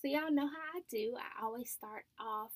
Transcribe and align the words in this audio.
So, 0.00 0.08
y'all 0.08 0.32
know 0.32 0.48
how 0.48 0.78
I 0.78 0.80
do. 0.88 1.12
I 1.20 1.44
always 1.44 1.68
start 1.68 2.04
off 2.18 2.52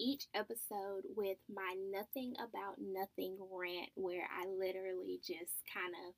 each 0.00 0.26
episode 0.34 1.06
with 1.14 1.38
my 1.46 1.76
nothing 1.94 2.34
about 2.42 2.82
nothing 2.82 3.38
rant, 3.38 3.94
where 3.94 4.26
I 4.26 4.50
literally 4.50 5.20
just 5.22 5.62
kind 5.70 5.94
of 5.94 6.14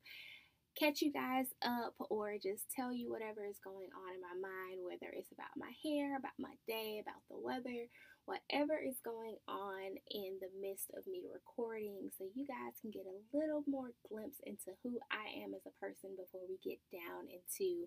catch 0.73 1.03
you 1.03 1.13
guys 1.13 1.53
up 1.61 1.93
or 2.09 2.41
just 2.41 2.65
tell 2.73 2.97
you 2.97 3.13
whatever 3.13 3.45
is 3.45 3.61
going 3.61 3.93
on 3.93 4.17
in 4.17 4.25
my 4.25 4.41
mind, 4.41 4.81
whether 4.81 5.13
it's 5.13 5.31
about 5.37 5.53
my 5.53 5.69
hair, 5.85 6.17
about 6.17 6.35
my 6.41 6.57
day, 6.67 6.97
about 7.05 7.21
the 7.29 7.37
weather, 7.37 7.85
whatever 8.25 8.81
is 8.81 8.97
going 9.05 9.37
on 9.45 10.01
in 10.09 10.41
the 10.41 10.49
midst 10.65 10.89
of 10.97 11.05
me 11.05 11.21
recording, 11.29 12.09
so 12.17 12.25
you 12.33 12.49
guys 12.49 12.73
can 12.81 12.89
get 12.91 13.05
a 13.05 13.21
little 13.37 13.63
more 13.69 13.93
glimpse 14.09 14.41
into 14.49 14.73
who 14.81 14.97
I 15.13 15.45
am 15.45 15.53
as 15.53 15.69
a 15.69 15.77
person 15.77 16.17
before 16.17 16.41
we 16.49 16.57
get 16.65 16.81
down 16.89 17.29
into 17.29 17.85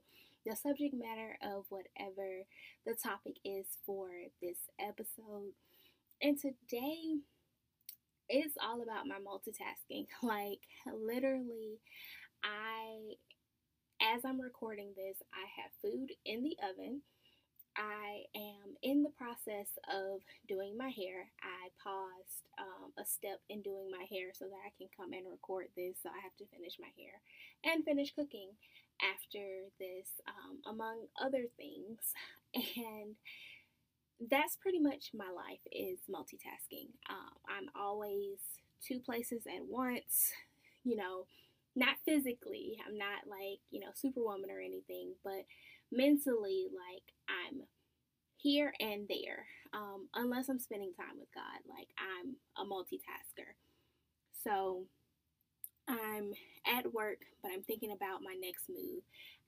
the 0.48 0.55
subject 0.55 0.95
matter 0.95 1.38
of 1.43 1.66
whatever 1.70 2.45
the 2.86 2.95
topic 2.95 3.36
is 3.43 3.66
for 3.86 4.07
this 4.41 4.58
episode. 4.80 5.52
And 6.22 6.39
today, 6.39 7.20
it's 8.30 8.55
all 8.62 8.81
about 8.81 9.08
my 9.08 9.17
multitasking. 9.20 10.08
Like, 10.23 10.62
literally, 10.86 11.80
I, 12.44 13.16
as 14.02 14.23
I'm 14.25 14.39
recording 14.39 14.94
this, 14.95 15.17
I 15.34 15.62
have 15.62 15.72
food 15.81 16.12
in 16.25 16.44
the 16.44 16.55
oven 16.64 17.02
I 17.77 18.25
am 18.34 18.73
in 18.81 19.03
the 19.03 19.14
process 19.14 19.70
of 19.86 20.25
doing 20.50 20.75
my 20.75 20.89
hair. 20.89 21.30
I 21.45 21.70
paused 21.77 22.50
um, 22.58 22.89
a 22.98 23.05
step 23.05 23.38
in 23.50 23.61
doing 23.61 23.94
my 23.94 24.03
hair 24.09 24.34
so 24.34 24.50
that 24.50 24.66
I 24.66 24.73
can 24.81 24.89
come 24.98 25.14
and 25.14 25.30
record 25.30 25.70
this. 25.77 26.02
So 26.02 26.09
I 26.09 26.17
have 26.25 26.34
to 26.41 26.50
finish 26.50 26.81
my 26.81 26.89
hair 26.98 27.22
and 27.70 27.86
finish 27.86 28.17
cooking 28.17 28.58
after 29.02 29.70
this, 29.80 30.10
um, 30.28 30.60
among 30.66 31.08
other 31.22 31.46
things. 31.58 32.00
And 32.78 33.16
that's 34.32 34.56
pretty 34.56 34.80
much 34.80 35.12
my 35.14 35.30
life 35.30 35.62
is 35.72 36.00
multitasking. 36.10 36.89
Um, 37.09 37.38
I'm 37.48 37.70
always 37.80 38.39
two 38.81 39.00
places 39.00 39.44
at 39.45 39.66
once, 39.67 40.31
you 40.84 40.95
know, 40.95 41.26
not 41.76 41.98
physically. 42.06 42.78
I'm 42.88 42.98
not 42.98 43.30
like, 43.30 43.59
you 43.70 43.80
know, 43.80 43.92
superwoman 43.94 44.50
or 44.50 44.59
anything, 44.59 45.14
but 45.23 45.45
mentally, 45.92 46.67
like 46.73 47.04
I'm 47.30 47.61
here 48.38 48.73
and 48.80 49.08
there, 49.08 49.45
um, 49.73 50.08
unless 50.16 50.50
I'm 50.50 50.59
spending 50.59 50.94
time 50.94 51.20
with 51.20 51.30
God. 51.34 51.61
Like 51.70 51.89
I'm 51.98 52.36
a 52.58 52.67
multitasker. 52.67 53.54
So 54.44 54.86
I'm 55.88 56.33
at 56.67 56.93
work, 56.93 57.19
but 57.41 57.52
I'm 57.52 57.63
thinking 57.63 57.91
about 57.91 58.21
my 58.21 58.35
next 58.39 58.69
move. 58.69 59.03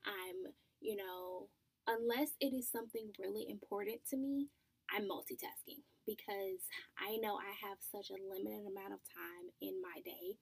I'm, 0.06 0.52
you 0.80 0.96
know, 0.96 1.48
unless 1.86 2.30
it 2.40 2.54
is 2.54 2.70
something 2.70 3.10
really 3.18 3.46
important 3.48 4.00
to 4.10 4.16
me, 4.16 4.48
I'm 4.90 5.04
multitasking 5.04 5.84
because 6.06 6.64
I 6.98 7.16
know 7.18 7.36
I 7.36 7.52
have 7.68 7.78
such 7.92 8.10
a 8.10 8.18
limited 8.18 8.66
amount 8.66 8.94
of 8.94 9.00
time 9.12 9.46
in 9.60 9.80
my 9.82 10.00
day 10.04 10.36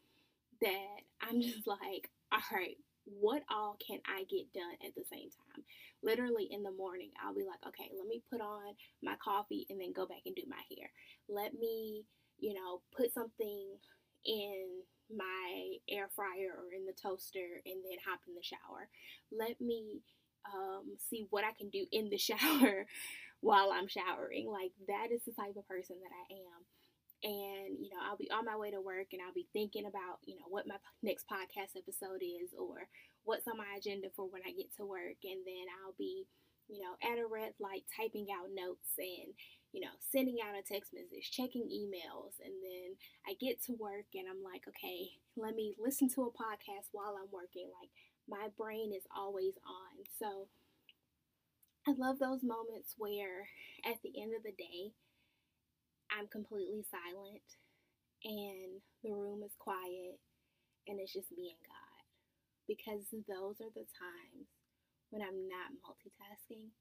that 0.62 1.00
I'm 1.20 1.40
just 1.42 1.66
like, 1.66 2.10
all 2.32 2.46
right, 2.52 2.76
what 3.04 3.42
all 3.50 3.76
can 3.84 3.98
I 4.06 4.24
get 4.28 4.52
done 4.52 4.76
at 4.84 4.94
the 4.94 5.04
same 5.10 5.30
time? 5.32 5.64
Literally 6.02 6.48
in 6.50 6.62
the 6.62 6.70
morning, 6.70 7.10
I'll 7.22 7.34
be 7.34 7.44
like, 7.44 7.60
okay, 7.66 7.90
let 7.96 8.06
me 8.06 8.22
put 8.30 8.40
on 8.40 8.74
my 9.02 9.16
coffee 9.22 9.66
and 9.70 9.80
then 9.80 9.92
go 9.92 10.06
back 10.06 10.22
and 10.26 10.36
do 10.36 10.42
my 10.48 10.60
hair. 10.76 10.90
Let 11.28 11.54
me, 11.54 12.04
you 12.38 12.54
know, 12.54 12.82
put 12.96 13.12
something 13.12 13.76
in 14.24 14.84
my 15.14 15.78
air 15.88 16.08
fryer 16.14 16.52
or 16.56 16.72
in 16.74 16.86
the 16.86 16.96
toaster 16.96 17.62
and 17.64 17.80
then 17.84 17.98
hop 18.04 18.20
in 18.28 18.34
the 18.34 18.42
shower. 18.42 18.88
Let 19.32 19.60
me 19.60 20.02
um, 20.46 20.96
see 21.10 21.26
what 21.30 21.44
I 21.44 21.52
can 21.52 21.70
do 21.70 21.86
in 21.92 22.10
the 22.10 22.18
shower 22.30 22.86
while 23.40 23.70
I'm 23.70 23.88
showering. 23.88 24.48
Like, 24.50 24.72
that 24.88 25.08
is 25.12 25.22
the 25.24 25.32
type 25.32 25.56
of 25.56 25.68
person 25.68 25.96
that 26.02 26.12
I 26.12 26.34
am 26.34 26.64
and 27.24 27.74
you 27.82 27.90
know 27.90 27.98
i'll 28.06 28.16
be 28.16 28.30
on 28.30 28.44
my 28.44 28.54
way 28.54 28.70
to 28.70 28.80
work 28.80 29.10
and 29.10 29.20
i'll 29.26 29.34
be 29.34 29.48
thinking 29.52 29.86
about 29.86 30.22
you 30.24 30.36
know 30.36 30.46
what 30.48 30.68
my 30.68 30.76
next 31.02 31.26
podcast 31.26 31.74
episode 31.74 32.22
is 32.22 32.54
or 32.54 32.86
what's 33.24 33.48
on 33.48 33.58
my 33.58 33.74
agenda 33.76 34.06
for 34.14 34.30
when 34.30 34.42
i 34.46 34.54
get 34.54 34.70
to 34.76 34.86
work 34.86 35.18
and 35.26 35.42
then 35.42 35.66
i'll 35.82 35.98
be 35.98 36.26
you 36.68 36.78
know 36.78 36.94
at 37.02 37.18
a 37.18 37.26
red 37.26 37.50
light 37.58 37.82
typing 37.90 38.28
out 38.30 38.46
notes 38.54 38.94
and 38.98 39.34
you 39.72 39.80
know 39.80 39.92
sending 40.00 40.38
out 40.40 40.56
a 40.56 40.62
text 40.62 40.92
message 40.94 41.30
checking 41.30 41.68
emails 41.68 42.36
and 42.40 42.56
then 42.64 42.96
i 43.28 43.34
get 43.40 43.62
to 43.62 43.72
work 43.78 44.08
and 44.14 44.26
i'm 44.28 44.42
like 44.42 44.62
okay 44.66 45.12
let 45.36 45.54
me 45.54 45.74
listen 45.78 46.08
to 46.08 46.22
a 46.22 46.32
podcast 46.32 46.88
while 46.92 47.16
i'm 47.20 47.30
working 47.30 47.68
like 47.80 47.90
my 48.28 48.48
brain 48.56 48.92
is 48.96 49.04
always 49.14 49.54
on 49.66 50.04
so 50.18 50.48
i 51.86 51.92
love 51.96 52.18
those 52.18 52.42
moments 52.42 52.94
where 52.96 53.48
at 53.84 54.00
the 54.02 54.20
end 54.20 54.32
of 54.34 54.42
the 54.42 54.56
day 54.56 54.92
I'm 56.10 56.26
completely 56.28 56.84
silent 56.88 57.44
and 58.24 58.80
the 59.04 59.12
room 59.12 59.42
is 59.44 59.52
quiet 59.58 60.18
and 60.88 60.98
it's 61.00 61.12
just 61.12 61.30
me 61.32 61.52
and 61.52 61.64
God. 61.68 62.02
Because 62.66 63.04
those 63.12 63.60
are 63.60 63.72
the 63.72 63.88
times 63.96 64.48
when 65.10 65.22
I'm 65.22 65.48
not 65.48 65.76
multitasking. 65.84 66.72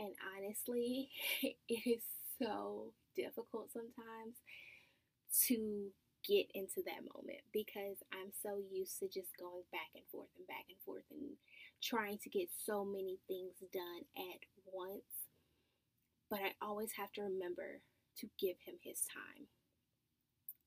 And 0.00 0.14
honestly, 0.34 1.10
it 1.42 1.56
is 1.86 2.02
so 2.40 2.94
difficult 3.14 3.70
sometimes 3.72 4.36
to 5.46 5.92
get 6.26 6.46
into 6.54 6.84
that 6.84 7.04
moment 7.16 7.40
because 7.52 7.96
I'm 8.12 8.32
so 8.42 8.60
used 8.70 8.98
to 9.00 9.06
just 9.08 9.32
going 9.40 9.64
back 9.72 9.88
and 9.94 10.04
forth 10.12 10.28
and 10.36 10.46
back 10.46 10.68
and 10.68 10.80
forth 10.84 11.04
and 11.10 11.36
trying 11.82 12.18
to 12.24 12.30
get 12.30 12.48
so 12.52 12.84
many 12.84 13.18
things 13.28 13.56
done 13.72 14.04
at 14.16 14.40
once. 14.72 15.28
But 16.30 16.40
I 16.40 16.54
always 16.62 16.92
have 16.92 17.12
to 17.12 17.22
remember 17.22 17.82
to 18.18 18.30
give 18.38 18.56
him 18.64 18.76
his 18.82 19.04
time. 19.06 19.48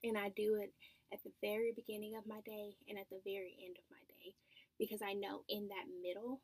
And 0.03 0.17
I 0.17 0.29
do 0.29 0.59
it 0.61 0.73
at 1.13 1.23
the 1.23 1.31
very 1.41 1.71
beginning 1.75 2.15
of 2.17 2.27
my 2.27 2.41
day 2.45 2.75
and 2.87 2.97
at 2.99 3.09
the 3.09 3.21
very 3.23 3.55
end 3.65 3.77
of 3.77 3.85
my 3.89 4.01
day 4.09 4.35
because 4.77 5.01
I 5.01 5.13
know 5.13 5.43
in 5.47 5.69
that 5.69 5.87
middle 6.01 6.41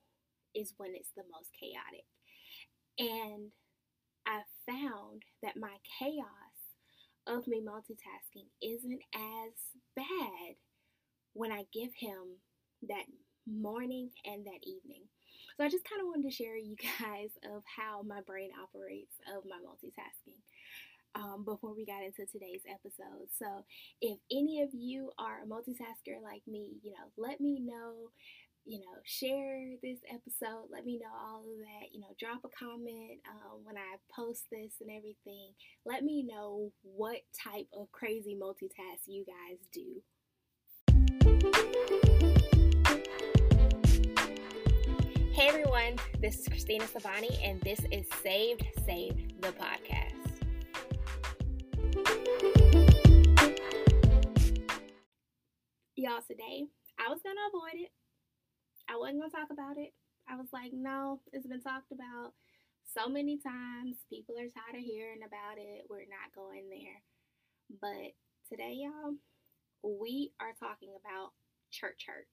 is 0.56 0.74
when 0.78 0.96
it's 0.96 1.12
the 1.16 1.26
most 1.32 1.52
chaotic. 1.60 2.06
And 3.00 3.52
I 4.28 4.42
found 4.68 5.24
that 5.44 5.58
my 5.58 5.76
chaos 6.00 6.56
of 7.28 7.48
me 7.48 7.62
multitasking 7.62 8.48
isn't 8.62 9.02
as 9.16 9.54
bad 9.96 10.56
when 11.34 11.52
I 11.52 11.66
give 11.74 11.92
him 11.98 12.40
that 12.90 13.06
morning 13.48 14.10
and 14.26 14.46
that 14.46 14.64
evening. 14.64 15.04
So 15.58 15.66
I 15.66 15.70
just 15.70 15.86
kind 15.90 16.02
of 16.02 16.08
wanted 16.08 16.30
to 16.30 16.36
share 16.36 16.58
you 16.58 16.76
guys 17.02 17.32
of 17.46 17.64
how 17.66 18.04
my 18.04 18.22
brain 18.22 18.52
operates 18.62 19.16
of 19.36 19.44
my 19.46 19.58
multitasking 19.66 20.40
um, 21.16 21.44
before 21.44 21.76
we 21.76 21.86
got 21.86 22.04
into 22.04 22.26
today's 22.31 22.62
episode. 22.70 23.28
So, 23.38 23.66
if 24.02 24.20
any 24.31 24.62
of 24.62 24.70
you 24.74 25.12
are 25.18 25.42
a 25.44 25.48
multitasker 25.48 26.22
like 26.24 26.44
me, 26.48 26.78
you 26.84 26.92
know, 26.92 27.10
let 27.18 27.42
me 27.42 27.60
know. 27.60 28.12
You 28.69 28.78
know, 28.81 29.02
share 29.03 29.72
this 29.81 29.97
episode. 30.13 30.69
Let 30.72 30.85
me 30.85 31.00
know 31.02 31.09
all 31.09 31.40
of 31.40 31.57
that. 31.57 31.91
You 31.91 32.02
know, 32.02 32.13
drop 32.19 32.41
a 32.46 32.50
comment 32.50 33.19
um, 33.28 33.62
when 33.63 33.78
I 33.78 33.96
post 34.16 34.44
this 34.52 34.74
and 34.80 34.91
everything. 34.96 35.53
Let 35.88 36.03
me 36.03 36.22
know 36.22 36.72
what 36.84 37.18
type 37.44 37.66
of 37.74 37.91
crazy 37.91 38.38
multitask 38.40 39.07
you 39.07 39.25
guys 39.25 39.57
do. 39.74 40.03
Hey 45.34 45.47
everyone, 45.47 45.96
this 46.22 46.38
is 46.38 46.47
Christina 46.47 46.86
Savani, 46.86 47.44
and 47.44 47.59
this 47.62 47.80
is 47.91 48.06
Saved 48.22 48.68
Saved 48.86 49.41
the 49.41 49.51
podcast. 49.53 50.13
Y'all, 55.96 56.22
today 56.28 56.68
I 57.00 57.09
was 57.09 57.19
gonna 57.24 57.41
avoid 57.51 57.81
it. 57.81 57.90
I 58.90 58.98
wasn't 58.98 59.22
gonna 59.22 59.32
talk 59.32 59.52
about 59.52 59.78
it. 59.78 59.94
I 60.28 60.36
was 60.36 60.48
like, 60.52 60.74
no, 60.74 61.22
it's 61.32 61.46
been 61.46 61.62
talked 61.62 61.92
about 61.92 62.34
so 62.98 63.08
many 63.08 63.38
times. 63.38 63.98
People 64.10 64.36
are 64.36 64.50
tired 64.50 64.81
of 64.81 64.84
hearing 64.84 65.22
about 65.22 65.58
it. 65.58 65.86
We're 65.90 66.10
not 66.10 66.34
going 66.36 66.69
there. 66.69 67.02
But 67.81 68.18
today, 68.50 68.81
y'all, 68.81 69.13
we 69.86 70.31
are 70.42 70.54
talking 70.60 70.90
about 70.98 71.31
church 71.72 72.06
hurt. 72.08 72.25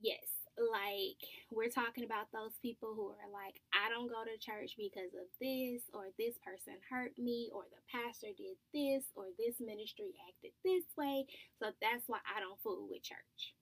Yes, 0.00 0.24
like 0.56 1.20
we're 1.52 1.68
talking 1.68 2.04
about 2.04 2.32
those 2.32 2.56
people 2.64 2.96
who 2.96 3.12
are 3.12 3.28
like 3.28 3.60
i 3.76 3.92
don't 3.92 4.08
go 4.08 4.24
to 4.24 4.40
church 4.40 4.72
because 4.76 5.12
of 5.12 5.28
this 5.36 5.84
or 5.92 6.08
this 6.16 6.40
person 6.40 6.80
hurt 6.88 7.12
me 7.20 7.50
or 7.52 7.68
the 7.68 7.82
pastor 7.92 8.32
did 8.32 8.56
this 8.72 9.04
or 9.12 9.28
this 9.36 9.60
ministry 9.60 10.16
acted 10.24 10.56
this 10.64 10.88
way 10.96 11.28
so 11.60 11.68
that's 11.84 12.08
why 12.08 12.16
i 12.24 12.40
don't 12.40 12.60
fool 12.64 12.88
with 12.88 13.04
church 13.04 13.52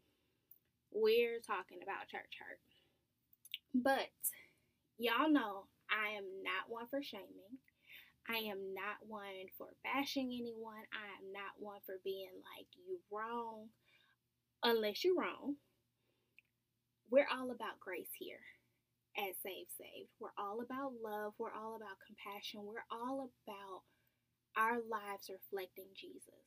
we're 0.94 1.40
talking 1.46 1.78
about 1.82 2.08
church 2.08 2.34
hurt 2.40 2.60
but 3.74 4.10
y'all 4.98 5.30
know 5.30 5.66
i 5.90 6.16
am 6.16 6.24
not 6.44 6.68
one 6.68 6.86
for 6.90 7.02
shaming 7.02 7.58
I 8.28 8.38
am 8.38 8.74
not 8.74 8.98
one 9.06 9.48
for 9.58 9.68
bashing 9.84 10.32
anyone. 10.32 10.84
I 10.94 11.08
am 11.20 11.32
not 11.32 11.58
one 11.58 11.80
for 11.86 11.96
being 12.04 12.30
like 12.56 12.68
you 12.76 12.98
wrong 13.12 13.68
unless 14.64 15.04
you're 15.04 15.16
wrong 15.16 15.56
we're 17.10 17.28
all 17.32 17.50
about 17.50 17.80
grace 17.80 18.10
here. 18.18 18.42
at 19.18 19.34
Save 19.42 19.68
Saved. 19.78 20.10
We're 20.20 20.36
all 20.38 20.60
about 20.62 20.92
love, 21.04 21.34
we're 21.38 21.54
all 21.54 21.76
about 21.76 21.98
compassion, 22.06 22.62
we're 22.64 22.86
all 22.90 23.30
about 23.46 23.82
our 24.56 24.78
lives 24.90 25.30
reflecting 25.30 25.88
Jesus. 25.96 26.43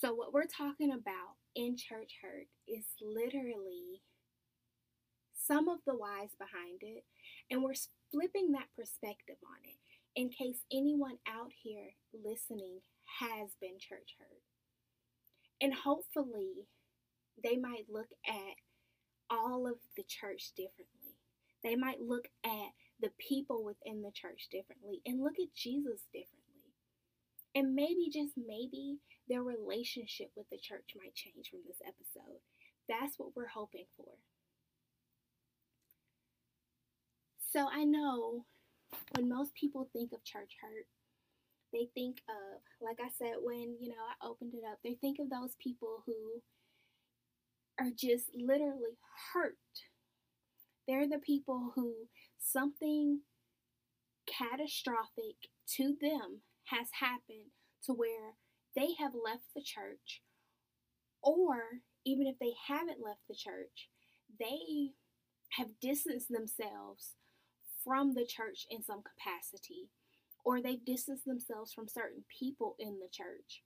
So, 0.00 0.14
what 0.14 0.32
we're 0.32 0.48
talking 0.48 0.92
about 0.92 1.36
in 1.54 1.76
Church 1.76 2.12
Hurt 2.22 2.48
is 2.66 2.86
literally 3.02 4.00
some 5.36 5.68
of 5.68 5.80
the 5.86 5.92
whys 5.92 6.30
behind 6.38 6.80
it, 6.80 7.04
and 7.50 7.62
we're 7.62 7.76
flipping 8.10 8.52
that 8.52 8.72
perspective 8.74 9.36
on 9.44 9.60
it 9.62 9.76
in 10.16 10.30
case 10.30 10.64
anyone 10.72 11.18
out 11.28 11.50
here 11.62 11.92
listening 12.14 12.80
has 13.20 13.50
been 13.60 13.76
church 13.78 14.16
hurt. 14.18 14.40
And 15.60 15.74
hopefully, 15.74 16.64
they 17.44 17.58
might 17.58 17.84
look 17.92 18.08
at 18.26 18.56
all 19.28 19.66
of 19.66 19.76
the 19.98 20.04
church 20.08 20.52
differently. 20.56 21.20
They 21.62 21.76
might 21.76 22.00
look 22.00 22.28
at 22.42 22.72
the 23.02 23.10
people 23.18 23.62
within 23.62 24.00
the 24.00 24.12
church 24.14 24.48
differently 24.50 25.02
and 25.04 25.22
look 25.22 25.38
at 25.38 25.54
Jesus 25.54 26.08
differently. 26.10 26.39
And 27.54 27.74
maybe, 27.74 28.08
just 28.12 28.34
maybe, 28.36 28.98
their 29.28 29.42
relationship 29.42 30.30
with 30.36 30.46
the 30.50 30.58
church 30.58 30.90
might 30.96 31.14
change 31.14 31.50
from 31.50 31.60
this 31.66 31.80
episode. 31.82 32.40
That's 32.88 33.18
what 33.18 33.34
we're 33.34 33.48
hoping 33.48 33.86
for. 33.96 34.12
So 37.52 37.68
I 37.72 37.84
know 37.84 38.44
when 39.16 39.28
most 39.28 39.54
people 39.54 39.88
think 39.92 40.12
of 40.12 40.24
church 40.24 40.52
hurt, 40.60 40.86
they 41.72 41.88
think 41.94 42.22
of, 42.28 42.60
like 42.80 42.98
I 43.00 43.10
said, 43.16 43.34
when, 43.42 43.76
you 43.80 43.88
know, 43.90 44.02
I 44.08 44.26
opened 44.26 44.54
it 44.54 44.62
up, 44.70 44.78
they 44.84 44.94
think 44.94 45.18
of 45.20 45.30
those 45.30 45.54
people 45.60 46.02
who 46.06 46.42
are 47.78 47.90
just 47.96 48.26
literally 48.34 48.98
hurt. 49.32 49.56
They're 50.86 51.08
the 51.08 51.18
people 51.18 51.72
who 51.74 51.94
something 52.38 53.20
catastrophic 54.26 55.36
to 55.76 55.96
them 56.00 56.40
has 56.70 56.88
happened 57.00 57.50
to 57.84 57.92
where 57.92 58.34
they 58.76 58.94
have 58.98 59.12
left 59.14 59.44
the 59.54 59.62
church, 59.62 60.22
or 61.22 61.82
even 62.04 62.26
if 62.26 62.38
they 62.38 62.52
haven't 62.68 63.04
left 63.04 63.20
the 63.28 63.34
church, 63.34 63.88
they 64.38 64.92
have 65.58 65.80
distanced 65.80 66.28
themselves 66.28 67.16
from 67.84 68.14
the 68.14 68.24
church 68.24 68.66
in 68.70 68.82
some 68.82 69.02
capacity, 69.02 69.90
or 70.44 70.60
they've 70.60 70.84
distanced 70.84 71.24
themselves 71.24 71.72
from 71.72 71.88
certain 71.88 72.24
people 72.38 72.76
in 72.78 72.98
the 73.00 73.08
church, 73.10 73.62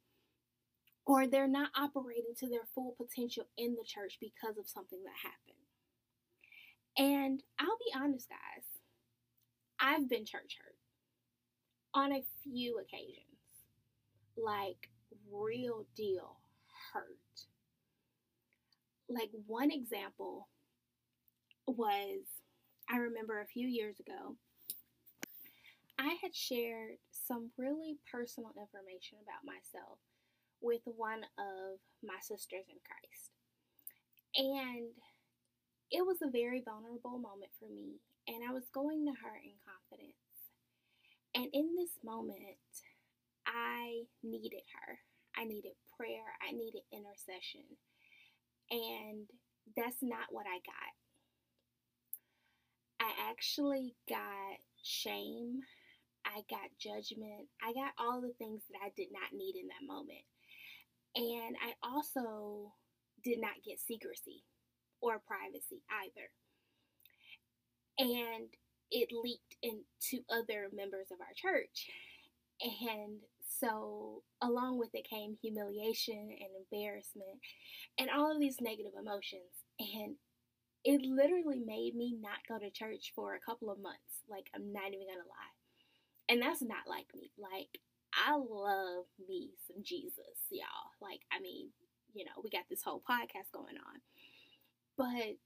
or 1.06 1.26
they're 1.26 1.48
not 1.48 1.70
operating 1.76 2.34
to 2.38 2.48
their 2.48 2.66
full 2.74 2.96
potential 2.96 3.44
in 3.58 3.74
the 3.74 3.84
church 3.86 4.18
because 4.20 4.56
of 4.58 4.68
something 4.68 5.00
that 5.04 5.28
happened. 5.28 5.64
And 6.96 7.42
I'll 7.58 7.78
be 7.78 7.92
honest, 7.94 8.28
guys, 8.28 8.64
I've 9.80 10.08
been 10.08 10.24
church 10.24 10.56
hurt 10.62 10.73
on 11.94 12.12
a 12.12 12.24
few 12.42 12.78
occasions. 12.78 13.24
Like, 14.36 14.90
real 15.32 15.86
deal 15.96 16.36
hurt. 16.92 17.46
Like, 19.08 19.30
one 19.46 19.70
example 19.70 20.48
was 21.66 22.24
I 22.90 22.98
remember 22.98 23.40
a 23.40 23.46
few 23.46 23.66
years 23.66 23.98
ago, 24.00 24.36
I 25.98 26.16
had 26.20 26.34
shared 26.34 26.98
some 27.10 27.50
really 27.56 27.96
personal 28.10 28.52
information 28.58 29.18
about 29.22 29.46
myself 29.46 29.98
with 30.60 30.82
one 30.84 31.22
of 31.38 31.78
my 32.02 32.18
sisters 32.20 32.66
in 32.68 32.76
Christ. 32.84 33.30
And 34.36 34.90
it 35.90 36.04
was 36.04 36.18
a 36.22 36.30
very 36.30 36.62
vulnerable 36.64 37.18
moment 37.18 37.52
for 37.58 37.68
me, 37.68 38.00
and 38.26 38.42
I 38.42 38.52
was 38.52 38.64
going 38.74 39.06
to 39.06 39.12
her 39.22 39.36
in 39.36 39.54
confidence. 39.64 40.23
And 41.34 41.48
in 41.52 41.74
this 41.76 41.98
moment, 42.04 42.62
I 43.46 44.04
needed 44.22 44.62
her. 44.74 44.98
I 45.36 45.44
needed 45.44 45.72
prayer. 45.98 46.24
I 46.46 46.52
needed 46.52 46.82
intercession. 46.92 47.66
And 48.70 49.26
that's 49.76 49.98
not 50.02 50.30
what 50.30 50.46
I 50.46 50.58
got. 50.64 50.94
I 53.00 53.30
actually 53.30 53.94
got 54.08 54.62
shame. 54.82 55.60
I 56.24 56.40
got 56.48 56.72
judgment. 56.80 57.48
I 57.60 57.72
got 57.72 57.92
all 57.98 58.20
the 58.20 58.32
things 58.38 58.62
that 58.70 58.78
I 58.84 58.90
did 58.96 59.08
not 59.12 59.36
need 59.36 59.56
in 59.56 59.68
that 59.68 59.86
moment. 59.86 60.24
And 61.16 61.56
I 61.60 61.74
also 61.82 62.72
did 63.22 63.40
not 63.40 63.62
get 63.64 63.78
secrecy 63.80 64.44
or 65.00 65.20
privacy 65.26 65.82
either. 65.90 66.30
And 67.98 68.48
it 68.90 69.08
leaked 69.12 69.56
into 69.62 70.24
other 70.30 70.68
members 70.72 71.08
of 71.10 71.18
our 71.20 71.34
church. 71.34 71.88
And 72.60 73.18
so, 73.60 74.22
along 74.42 74.78
with 74.78 74.94
it 74.94 75.08
came 75.08 75.36
humiliation 75.40 76.30
and 76.30 76.50
embarrassment 76.58 77.40
and 77.98 78.10
all 78.10 78.32
of 78.32 78.40
these 78.40 78.60
negative 78.60 78.92
emotions. 78.98 79.64
And 79.78 80.16
it 80.84 81.00
literally 81.02 81.60
made 81.64 81.94
me 81.94 82.14
not 82.20 82.46
go 82.48 82.58
to 82.58 82.70
church 82.70 83.12
for 83.14 83.34
a 83.34 83.40
couple 83.40 83.70
of 83.70 83.80
months. 83.80 84.22
Like, 84.28 84.48
I'm 84.54 84.72
not 84.72 84.88
even 84.88 85.06
gonna 85.06 85.28
lie. 85.28 85.54
And 86.28 86.42
that's 86.42 86.62
not 86.62 86.88
like 86.88 87.06
me. 87.14 87.32
Like, 87.38 87.80
I 88.12 88.36
love 88.36 89.06
me 89.28 89.50
some 89.66 89.82
Jesus, 89.82 90.38
y'all. 90.50 90.92
Like, 91.00 91.20
I 91.32 91.40
mean, 91.40 91.70
you 92.14 92.24
know, 92.24 92.40
we 92.42 92.50
got 92.50 92.64
this 92.70 92.82
whole 92.82 93.02
podcast 93.08 93.50
going 93.52 93.76
on. 93.76 94.00
But 94.96 95.36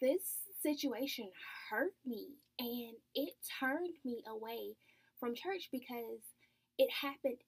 this 0.00 0.22
situation 0.62 1.30
hurt 1.70 1.94
me 2.04 2.28
and 2.58 2.96
it 3.14 3.34
turned 3.60 3.94
me 4.04 4.22
away 4.28 4.76
from 5.18 5.34
church 5.34 5.68
because 5.70 6.20
it 6.78 6.90
happened 7.02 7.38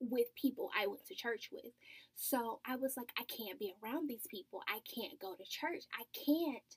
with 0.00 0.34
people 0.40 0.70
I 0.78 0.86
went 0.86 1.06
to 1.06 1.14
church 1.14 1.50
with. 1.52 1.72
So 2.14 2.60
I 2.66 2.76
was 2.76 2.96
like, 2.96 3.12
I 3.18 3.24
can't 3.24 3.58
be 3.58 3.74
around 3.82 4.08
these 4.08 4.26
people. 4.30 4.62
I 4.68 4.80
can't 4.94 5.18
go 5.20 5.34
to 5.34 5.44
church. 5.44 5.84
I 5.98 6.04
can't 6.12 6.76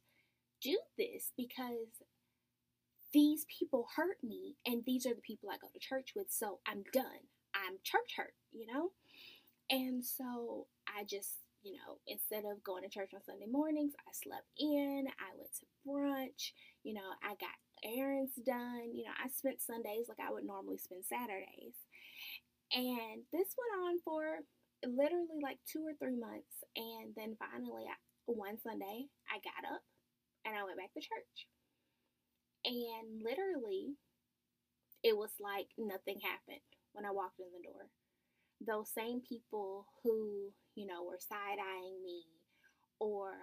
do 0.62 0.78
this 0.98 1.32
because 1.36 2.04
these 3.14 3.46
people 3.60 3.88
hurt 3.96 4.18
me 4.24 4.56
and 4.66 4.84
these 4.86 5.06
are 5.06 5.14
the 5.14 5.22
people 5.22 5.50
I 5.50 5.58
go 5.58 5.68
to 5.72 5.80
church 5.80 6.14
with. 6.16 6.28
So 6.30 6.60
I'm 6.68 6.84
done. 6.94 7.30
I'm 7.54 7.78
church 7.84 8.14
hurt, 8.18 8.34
you 8.52 8.68
know? 8.68 8.92
And 9.70 10.06
so 10.06 10.68
I 10.88 11.04
just, 11.04 11.38
you 11.66 11.74
know, 11.74 11.98
instead 12.06 12.46
of 12.46 12.62
going 12.62 12.86
to 12.86 12.94
church 12.94 13.10
on 13.18 13.26
Sunday 13.26 13.50
mornings, 13.50 13.98
I 13.98 14.14
slept 14.14 14.46
in, 14.62 15.10
I 15.18 15.34
went 15.34 15.50
to 15.58 15.66
brunch, 15.82 16.54
you 16.86 16.94
know, 16.94 17.10
I 17.26 17.34
got 17.42 17.58
errands 17.82 18.38
done, 18.46 18.94
you 18.94 19.04
know, 19.10 19.18
I 19.18 19.34
spent 19.34 19.66
Sundays 19.66 20.06
like 20.06 20.22
I 20.22 20.32
would 20.32 20.46
normally 20.46 20.78
spend 20.78 21.04
Saturdays. 21.10 21.74
And 22.70 23.26
this 23.34 23.50
went 23.58 23.74
on 23.82 23.94
for 24.06 24.46
literally 24.86 25.42
like 25.42 25.58
two 25.66 25.82
or 25.82 25.98
three 25.98 26.18
months. 26.18 26.62
And 26.78 27.18
then 27.18 27.34
finally, 27.42 27.90
one 28.30 28.62
Sunday, 28.62 29.10
I 29.26 29.42
got 29.42 29.66
up 29.66 29.82
and 30.46 30.54
I 30.54 30.62
went 30.64 30.78
back 30.78 30.94
to 30.94 31.02
church. 31.02 31.50
And 32.66 33.26
literally, 33.26 33.98
it 35.02 35.18
was 35.18 35.34
like 35.42 35.70
nothing 35.78 36.22
happened 36.22 36.66
when 36.94 37.06
I 37.06 37.12
walked 37.12 37.40
in 37.42 37.50
the 37.54 37.66
door. 37.66 37.90
Those 38.62 38.90
same 38.94 39.22
people 39.28 39.88
who, 40.04 40.52
you 40.76 40.88
know, 40.88 41.04
were 41.04 41.20
side 41.20 41.60
eyeing 41.60 42.02
me 42.04 42.24
or 43.00 43.34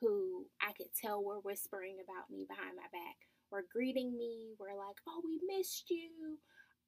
who 0.00 0.46
I 0.60 0.72
could 0.72 0.92
tell 1.00 1.22
were 1.22 1.40
whispering 1.40 1.96
about 2.02 2.30
me 2.30 2.46
behind 2.48 2.76
my 2.76 2.88
back 2.92 3.16
were 3.50 3.64
greeting 3.72 4.16
me, 4.16 4.54
were 4.58 4.74
like, 4.76 4.96
oh, 5.06 5.22
we 5.24 5.40
missed 5.46 5.90
you 5.90 6.38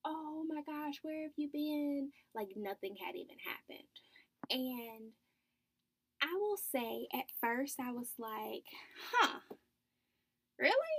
oh 0.07 0.45
my 0.49 0.63
gosh, 0.63 0.95
where 1.03 1.23
have 1.23 1.35
you 1.37 1.51
been? 1.53 2.11
Like 2.35 2.49
nothing 2.57 2.95
had 2.95 3.17
even 3.17 3.37
happened. 3.43 3.91
And 4.51 5.11
I 6.23 6.33
will 6.39 6.57
say 6.57 7.09
at 7.13 7.27
first 7.41 7.77
I 7.81 7.91
was 7.91 8.09
like, 8.19 8.65
huh, 9.13 9.41
really? 10.59 10.99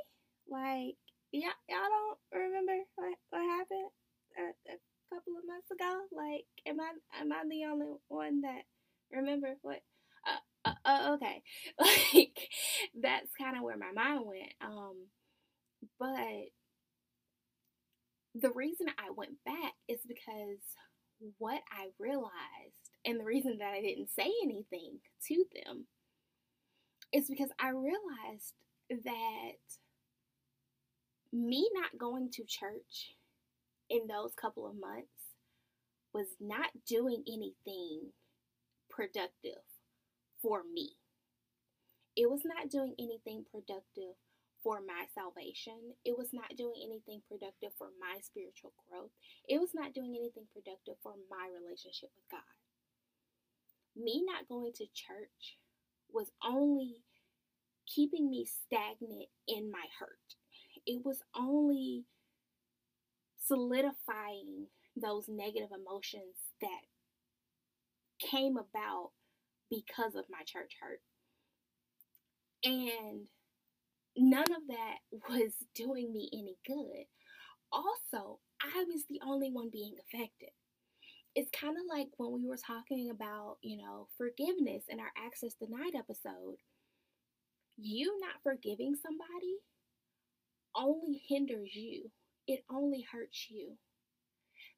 Like, 0.51 0.99
yeah, 1.31 1.55
y'all 1.69 1.87
don't 1.87 2.41
remember 2.43 2.75
what, 2.95 3.15
what 3.31 3.41
happened 3.41 3.91
a, 4.37 4.75
a 4.75 4.77
couple 5.09 5.33
of 5.39 5.47
months 5.47 5.65
ago? 5.77 5.99
Like, 6.11 6.45
am 6.65 6.79
I 6.79 7.21
am 7.21 7.31
I 7.31 7.43
the 7.49 7.65
only 7.65 7.87
one 8.07 8.41
that 8.41 8.63
remember 9.11 9.55
what? 9.61 9.81
Uh, 10.25 10.69
uh, 10.69 10.73
uh 10.85 11.13
okay, 11.15 11.43
like 11.79 12.49
that's 12.99 13.31
kind 13.39 13.57
of 13.57 13.63
where 13.63 13.77
my 13.77 13.91
mind 13.93 14.21
went. 14.25 14.53
Um, 14.61 15.07
but 15.99 16.51
the 18.35 18.51
reason 18.53 18.87
I 18.97 19.11
went 19.15 19.43
back 19.45 19.73
is 19.87 19.99
because 20.07 20.61
what 21.37 21.61
I 21.71 21.87
realized, 21.99 22.91
and 23.05 23.19
the 23.19 23.25
reason 23.25 23.57
that 23.59 23.73
I 23.73 23.81
didn't 23.81 24.09
say 24.15 24.31
anything 24.43 24.99
to 25.27 25.45
them, 25.55 25.85
is 27.13 27.27
because 27.29 27.49
I 27.59 27.69
realized 27.69 28.53
that 28.89 29.57
me 31.33 31.69
not 31.73 31.99
going 31.99 32.29
to 32.31 32.43
church 32.43 33.15
in 33.89 34.07
those 34.07 34.31
couple 34.39 34.67
of 34.67 34.79
months 34.79 35.16
was 36.17 36.33
not 36.41 36.73
doing 36.89 37.21
anything 37.29 38.09
productive 38.89 39.61
for 40.41 40.63
me. 40.65 40.97
It 42.15 42.25
was 42.25 42.41
not 42.41 42.73
doing 42.73 42.97
anything 42.97 43.45
productive 43.45 44.17
for 44.63 44.81
my 44.81 45.05
salvation. 45.13 45.93
It 46.01 46.17
was 46.17 46.33
not 46.33 46.57
doing 46.57 46.81
anything 46.81 47.21
productive 47.29 47.77
for 47.77 47.93
my 48.01 48.17
spiritual 48.25 48.73
growth. 48.89 49.13
It 49.47 49.61
was 49.61 49.77
not 49.77 49.93
doing 49.93 50.17
anything 50.17 50.49
productive 50.49 50.97
for 51.05 51.13
my 51.29 51.53
relationship 51.53 52.09
with 52.17 52.25
God. 52.33 52.57
Me 53.93 54.25
not 54.25 54.49
going 54.49 54.73
to 54.81 54.89
church 54.89 55.61
was 56.09 56.33
only 56.41 57.05
keeping 57.85 58.27
me 58.27 58.41
stagnant 58.41 59.29
in 59.47 59.69
my 59.69 59.85
hurt. 60.01 60.33
It 60.87 61.05
was 61.05 61.21
only 61.37 62.05
solidifying 63.45 64.73
those 64.99 65.25
negative 65.27 65.69
emotions 65.71 66.35
that 66.61 66.81
came 68.19 68.57
about 68.57 69.11
because 69.69 70.15
of 70.15 70.25
my 70.29 70.43
church 70.45 70.73
hurt. 70.81 71.01
And 72.63 73.27
none 74.17 74.51
of 74.51 74.67
that 74.67 74.97
was 75.29 75.51
doing 75.75 76.11
me 76.11 76.29
any 76.33 76.57
good. 76.65 77.05
Also, 77.71 78.39
I 78.61 78.83
was 78.87 79.03
the 79.09 79.19
only 79.25 79.51
one 79.51 79.69
being 79.71 79.95
affected. 79.99 80.49
It's 81.35 81.49
kind 81.51 81.75
of 81.77 81.83
like 81.87 82.07
when 82.17 82.33
we 82.33 82.47
were 82.47 82.57
talking 82.57 83.11
about, 83.11 83.57
you 83.61 83.77
know, 83.77 84.07
forgiveness 84.17 84.83
in 84.89 84.99
our 84.99 85.11
Access 85.23 85.53
Denied 85.53 85.93
episode. 85.95 86.57
You 87.77 88.17
not 88.19 88.41
forgiving 88.41 88.95
somebody 88.95 89.57
only 90.75 91.21
hinders 91.27 91.75
you, 91.75 92.09
it 92.47 92.63
only 92.71 93.05
hurts 93.11 93.47
you. 93.49 93.77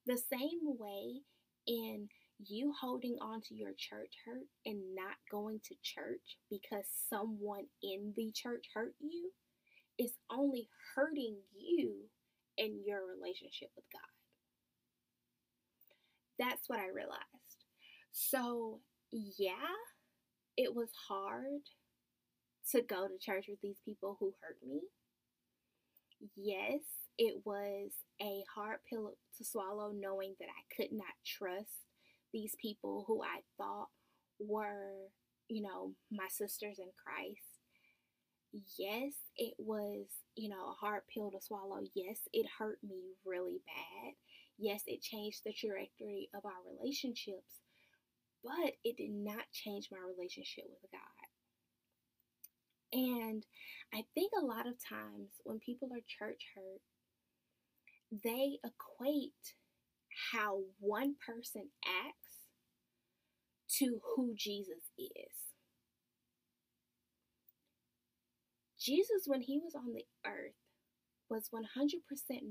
The 0.06 0.18
same 0.18 0.60
way 0.64 1.22
in 1.68 2.10
you 2.40 2.74
holding 2.80 3.18
on 3.22 3.42
to 3.42 3.54
your 3.54 3.74
church 3.78 4.14
hurt 4.26 4.48
and 4.66 4.96
not 4.96 5.16
going 5.30 5.60
to 5.66 5.76
church 5.84 6.38
because 6.50 6.86
someone 7.10 7.66
in 7.84 8.14
the 8.16 8.32
church 8.34 8.66
hurt 8.74 8.96
you 9.00 9.32
is 9.98 10.14
only 10.32 10.70
hurting 10.96 11.38
you 11.56 11.94
in 12.58 12.80
your 12.86 13.02
relationship 13.06 13.70
with 13.76 13.86
God. 13.92 14.02
That's 16.40 16.70
what 16.70 16.80
I 16.80 16.88
realized. 16.88 17.20
So, 18.12 18.80
yeah, 19.12 19.54
it 20.58 20.74
was 20.74 20.90
hard 21.08 21.62
to 22.72 22.82
go 22.82 23.08
to 23.08 23.18
church 23.20 23.46
with 23.50 23.60
these 23.62 23.80
people 23.84 24.18
who 24.20 24.34
hurt 24.42 24.58
me. 24.66 24.82
Yes, 26.36 26.82
it 27.20 27.42
was 27.44 27.92
a 28.22 28.44
hard 28.56 28.80
pill 28.90 29.12
to 29.38 29.44
swallow 29.44 29.92
knowing 29.94 30.36
that 30.40 30.48
I 30.48 30.64
could 30.74 30.94
not 30.94 31.14
trust 31.26 31.84
these 32.32 32.56
people 32.62 33.04
who 33.08 33.22
I 33.22 33.42
thought 33.58 33.90
were, 34.40 35.10
you 35.50 35.62
know, 35.62 35.92
my 36.10 36.28
sisters 36.30 36.80
in 36.80 36.88
Christ. 37.04 37.60
Yes, 38.78 39.14
it 39.36 39.54
was, 39.58 40.06
you 40.36 40.48
know, 40.48 40.70
a 40.70 40.80
hard 40.80 41.02
pill 41.14 41.30
to 41.30 41.42
swallow. 41.42 41.82
Yes, 41.94 42.20
it 42.32 42.48
hurt 42.58 42.80
me 42.82 43.18
really 43.26 43.60
bad. 43.68 44.14
Yes, 44.58 44.84
it 44.88 45.02
changed 45.02 45.42
the 45.44 45.52
trajectory 45.52 46.30
of 46.34 46.46
our 46.46 46.64
relationships, 46.72 47.60
but 48.42 48.76
it 48.86 48.96
did 48.96 49.12
not 49.12 49.52
change 49.52 49.90
my 49.92 50.00
relationship 50.00 50.66
with 50.70 50.90
God. 50.90 51.28
And 52.94 53.46
I 53.94 54.06
think 54.16 54.32
a 54.34 54.46
lot 54.46 54.68
of 54.68 54.76
times 54.80 55.32
when 55.44 55.60
people 55.60 55.90
are 55.94 56.00
church 56.08 56.44
hurt, 56.56 56.82
they 58.12 58.60
equate 58.64 59.56
how 60.32 60.62
one 60.80 61.16
person 61.26 61.70
acts 61.86 62.48
to 63.78 64.00
who 64.16 64.34
Jesus 64.36 64.92
is. 64.98 65.50
Jesus, 68.80 69.24
when 69.26 69.42
he 69.42 69.60
was 69.60 69.76
on 69.76 69.94
the 69.94 70.06
earth, 70.26 70.56
was 71.30 71.50
100% 71.54 71.62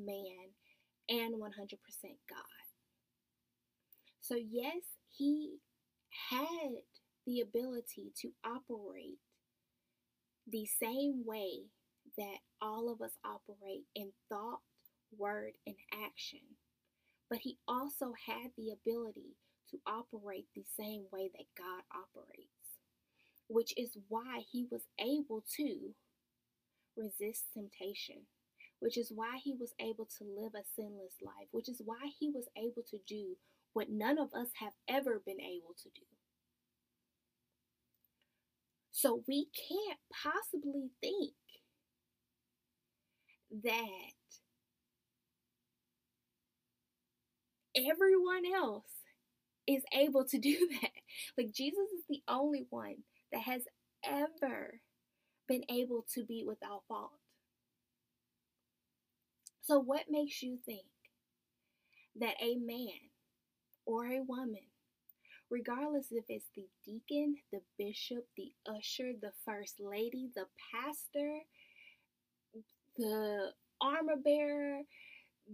man 0.04 0.54
and 1.08 1.34
100% 1.34 1.40
God. 2.28 2.64
So, 4.20 4.36
yes, 4.36 4.82
he 5.16 5.56
had 6.30 6.82
the 7.26 7.40
ability 7.40 8.12
to 8.20 8.28
operate 8.44 9.18
the 10.46 10.66
same 10.80 11.24
way 11.24 11.70
that 12.16 12.38
all 12.60 12.90
of 12.92 13.02
us 13.02 13.12
operate 13.24 13.84
in 13.94 14.12
thought, 14.28 14.60
word, 15.16 15.52
and 15.66 15.76
action. 16.04 16.40
But 17.30 17.40
he 17.40 17.58
also 17.68 18.12
had 18.26 18.50
the 18.56 18.70
ability 18.72 19.36
to 19.70 19.78
operate 19.86 20.46
the 20.54 20.64
same 20.78 21.04
way 21.12 21.30
that 21.36 21.56
God 21.56 21.82
operates, 21.92 22.78
which 23.48 23.74
is 23.76 23.96
why 24.08 24.42
he 24.50 24.66
was 24.70 24.82
able 24.98 25.44
to 25.56 25.94
resist 26.96 27.44
temptation, 27.52 28.26
which 28.80 28.96
is 28.96 29.12
why 29.14 29.38
he 29.42 29.54
was 29.58 29.72
able 29.80 30.06
to 30.18 30.24
live 30.24 30.52
a 30.54 30.64
sinless 30.74 31.14
life, 31.22 31.48
which 31.50 31.68
is 31.68 31.82
why 31.84 32.10
he 32.18 32.30
was 32.30 32.46
able 32.56 32.82
to 32.90 32.98
do 33.06 33.36
what 33.74 33.90
none 33.90 34.18
of 34.18 34.32
us 34.34 34.48
have 34.58 34.72
ever 34.88 35.20
been 35.24 35.40
able 35.40 35.74
to 35.82 35.88
do. 35.94 36.06
So 38.90 39.22
we 39.28 39.46
can't 39.54 40.00
possibly 40.10 40.90
think 41.00 41.34
that 43.62 44.12
everyone 47.78 48.44
else 48.54 48.84
is 49.66 49.82
able 49.92 50.24
to 50.24 50.38
do 50.38 50.68
that. 50.82 50.90
Like 51.36 51.52
Jesus 51.52 51.88
is 51.96 52.04
the 52.08 52.22
only 52.28 52.66
one 52.70 52.96
that 53.32 53.42
has 53.42 53.62
ever 54.04 54.80
been 55.48 55.64
able 55.70 56.04
to 56.14 56.24
be 56.24 56.44
without 56.46 56.82
fault. 56.88 57.12
So, 59.62 59.78
what 59.78 60.04
makes 60.10 60.42
you 60.42 60.58
think 60.64 60.86
that 62.18 62.34
a 62.40 62.56
man 62.56 63.10
or 63.84 64.06
a 64.06 64.22
woman, 64.22 64.64
regardless 65.50 66.06
if 66.10 66.24
it's 66.28 66.48
the 66.56 66.66
deacon, 66.84 67.36
the 67.52 67.60
bishop, 67.78 68.26
the 68.36 68.52
usher, 68.66 69.12
the 69.20 69.32
first 69.44 69.74
lady, 69.78 70.30
the 70.34 70.46
pastor, 70.72 71.40
the 72.96 73.50
armor 73.80 74.16
bearer, 74.22 74.80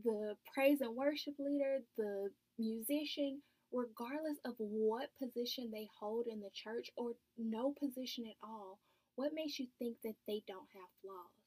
the 0.02 0.36
praise 0.52 0.80
and 0.80 0.96
worship 0.96 1.34
leader, 1.38 1.78
the 1.96 2.30
musician, 2.58 3.42
regardless 3.72 4.38
of 4.44 4.54
what 4.58 5.10
position 5.18 5.70
they 5.72 5.88
hold 5.98 6.26
in 6.26 6.40
the 6.40 6.50
church 6.54 6.90
or 6.96 7.12
no 7.38 7.74
position 7.78 8.24
at 8.26 8.36
all, 8.42 8.78
what 9.16 9.32
makes 9.34 9.58
you 9.58 9.66
think 9.78 9.96
that 10.02 10.16
they 10.26 10.42
don't 10.46 10.68
have 10.74 10.90
flaws? 11.02 11.44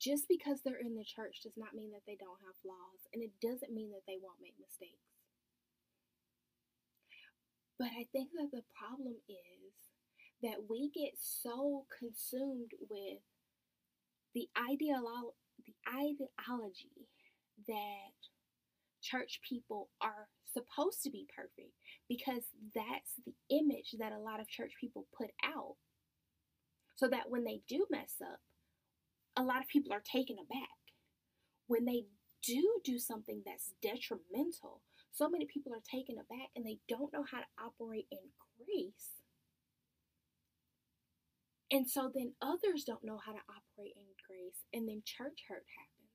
Just 0.00 0.28
because 0.28 0.60
they're 0.62 0.78
in 0.78 0.94
the 0.94 1.04
church 1.04 1.40
does 1.42 1.56
not 1.56 1.74
mean 1.74 1.90
that 1.92 2.06
they 2.06 2.16
don't 2.16 2.38
have 2.46 2.54
flaws, 2.62 3.08
and 3.12 3.22
it 3.22 3.32
doesn't 3.42 3.74
mean 3.74 3.90
that 3.90 4.06
they 4.06 4.18
won't 4.22 4.40
make 4.40 4.54
mistakes. 4.60 5.08
But 7.78 7.88
I 7.98 8.06
think 8.12 8.30
that 8.34 8.50
the 8.52 8.62
problem 8.78 9.14
is 9.28 9.72
that 10.42 10.70
we 10.70 10.90
get 10.90 11.14
so 11.18 11.86
consumed 11.98 12.72
with 12.88 13.18
the 14.34 14.48
ideolo- 14.56 15.34
the 15.68 15.74
ideology 15.92 17.08
that 17.66 18.16
church 19.02 19.40
people 19.46 19.90
are 20.00 20.28
supposed 20.52 21.02
to 21.02 21.10
be 21.10 21.26
perfect 21.34 21.76
because 22.08 22.42
that's 22.74 23.12
the 23.24 23.34
image 23.50 23.94
that 23.98 24.12
a 24.12 24.18
lot 24.18 24.40
of 24.40 24.48
church 24.48 24.72
people 24.80 25.06
put 25.16 25.30
out. 25.44 25.76
So 26.96 27.08
that 27.08 27.28
when 27.30 27.44
they 27.44 27.60
do 27.68 27.86
mess 27.90 28.14
up, 28.20 28.40
a 29.36 29.42
lot 29.42 29.62
of 29.62 29.68
people 29.68 29.92
are 29.92 30.02
taken 30.02 30.36
aback. 30.36 30.78
When 31.68 31.84
they 31.84 32.06
do 32.42 32.80
do 32.82 32.98
something 32.98 33.42
that's 33.46 33.74
detrimental, 33.80 34.82
so 35.12 35.28
many 35.28 35.46
people 35.46 35.72
are 35.72 35.84
taken 35.84 36.16
aback 36.16 36.50
and 36.56 36.66
they 36.66 36.78
don't 36.88 37.12
know 37.12 37.24
how 37.30 37.38
to 37.38 37.50
operate 37.62 38.06
in 38.10 38.18
grace. 38.58 39.22
And 41.70 41.88
so 41.88 42.10
then 42.12 42.32
others 42.42 42.84
don't 42.84 43.04
know 43.04 43.20
how 43.24 43.32
to 43.32 43.44
operate 43.46 43.94
in 43.94 44.08
grace, 44.28 44.60
and 44.72 44.88
then 44.88 45.02
church 45.04 45.48
hurt 45.48 45.64
happens. 45.74 46.12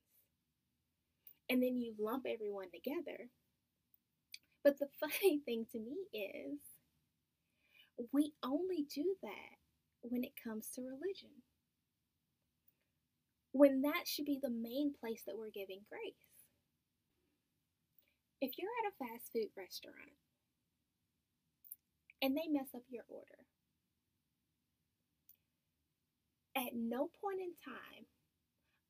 And 1.50 1.62
then 1.62 1.78
you 1.78 1.94
lump 2.00 2.26
everyone 2.30 2.70
together 2.72 3.30
but 4.64 4.80
the 4.80 4.88
funny 5.00 5.42
thing 5.46 5.66
to 5.72 5.80
me 5.80 6.08
is, 6.14 6.60
we 8.12 8.34
only 8.42 8.88
do 8.94 9.16
that 9.22 9.58
when 10.02 10.24
it 10.24 10.32
comes 10.42 10.68
to 10.76 10.82
religion. 10.82 11.44
When 13.52 13.82
that 13.82 14.08
should 14.08 14.26
be 14.26 14.40
the 14.42 14.50
main 14.50 14.94
place 15.00 15.22
that 15.28 15.38
we're 15.38 15.54
giving 15.54 15.82
grace. 15.88 16.16
If 18.42 18.58
you're 18.58 18.72
at 18.84 18.92
a 18.92 18.98
fast 18.98 19.32
food 19.32 19.50
restaurant 19.56 20.18
and 22.22 22.36
they 22.36 22.50
mess 22.50 22.74
up 22.76 22.82
your 22.90 23.04
order, 23.08 23.46
at 26.56 26.76
no 26.76 27.10
point 27.22 27.40
in 27.40 27.54
time, 27.64 28.06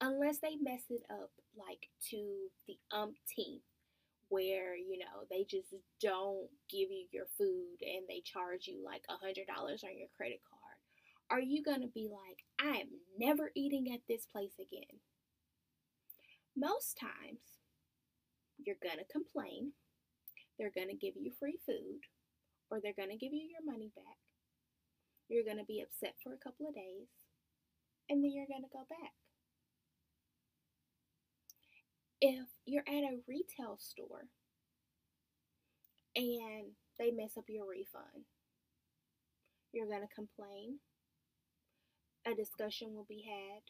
unless 0.01 0.39
they 0.39 0.55
mess 0.62 0.84
it 0.89 1.03
up 1.10 1.32
like 1.58 1.89
to 2.10 2.50
the 2.67 2.77
umpteenth 2.91 3.62
where 4.29 4.75
you 4.75 4.98
know 4.98 5.24
they 5.29 5.46
just 5.48 5.75
don't 6.01 6.50
give 6.67 6.89
you 6.89 7.05
your 7.12 7.27
food 7.38 7.77
and 7.82 8.03
they 8.10 8.22
charge 8.25 8.67
you 8.67 8.84
like 8.84 9.03
a 9.08 9.17
hundred 9.24 9.46
dollars 9.46 9.84
on 9.84 9.96
your 9.96 10.08
credit 10.17 10.41
card 10.50 10.63
are 11.29 11.41
you 11.41 11.63
gonna 11.63 11.88
be 11.93 12.10
like 12.10 12.43
I 12.63 12.77
am 12.77 12.88
never 13.20 13.51
eating 13.55 13.91
at 13.93 14.08
this 14.08 14.25
place 14.25 14.55
again. 14.55 15.01
Most 16.55 16.98
times, 16.98 17.60
you're 18.58 18.79
to 19.00 19.12
complain, 19.12 19.74
they're 20.58 20.72
to 20.88 20.96
give 20.96 21.15
you 21.17 21.32
free 21.39 21.60
food, 21.65 22.08
or 22.72 22.79
they're 22.79 22.96
to 23.10 23.17
give 23.17 23.34
you 23.34 23.50
your 23.50 23.65
money 23.65 23.91
back. 23.96 24.22
You're 25.27 25.43
to 25.58 25.65
be 25.65 25.82
upset 25.82 26.15
for 26.24 26.34
a 26.34 26.38
couple 26.38 26.67
of 26.67 26.75
days, 26.75 27.10
and 28.10 28.24
then 28.24 28.31
you're 28.31 28.48
going 28.48 28.63
to 28.63 28.74
go 28.74 28.86
back. 28.89 29.13
If 32.22 32.48
you're 32.65 32.88
at 32.88 33.03
a 33.03 33.19
retail 33.27 33.77
store 33.79 34.27
and 36.15 36.72
they 37.00 37.12
mess 37.12 37.38
up 37.38 37.45
your 37.48 37.67
refund, 37.67 38.25
you're 39.74 39.89
going 39.89 40.07
to 40.07 40.15
complain. 40.15 40.79
A 42.25 42.33
discussion 42.33 42.93
will 42.93 43.07
be 43.10 43.25
had. 43.27 43.63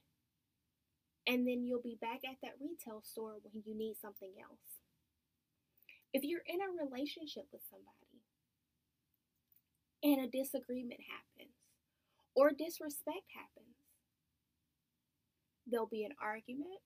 And 1.25 1.47
then 1.47 1.63
you'll 1.65 1.81
be 1.81 1.97
back 1.99 2.21
at 2.27 2.37
that 2.43 2.59
retail 2.61 3.01
store 3.01 3.39
when 3.41 3.63
you 3.65 3.75
need 3.75 3.95
something 3.99 4.33
else. 4.37 4.83
If 6.13 6.23
you're 6.23 6.45
in 6.45 6.59
a 6.61 6.69
relationship 6.69 7.47
with 7.51 7.63
somebody 7.65 8.21
and 10.03 10.21
a 10.21 10.29
disagreement 10.29 10.99
happens 11.09 11.55
or 12.35 12.51
disrespect 12.51 13.31
happens, 13.33 13.82
there'll 15.67 15.87
be 15.87 16.03
an 16.03 16.13
argument, 16.21 16.81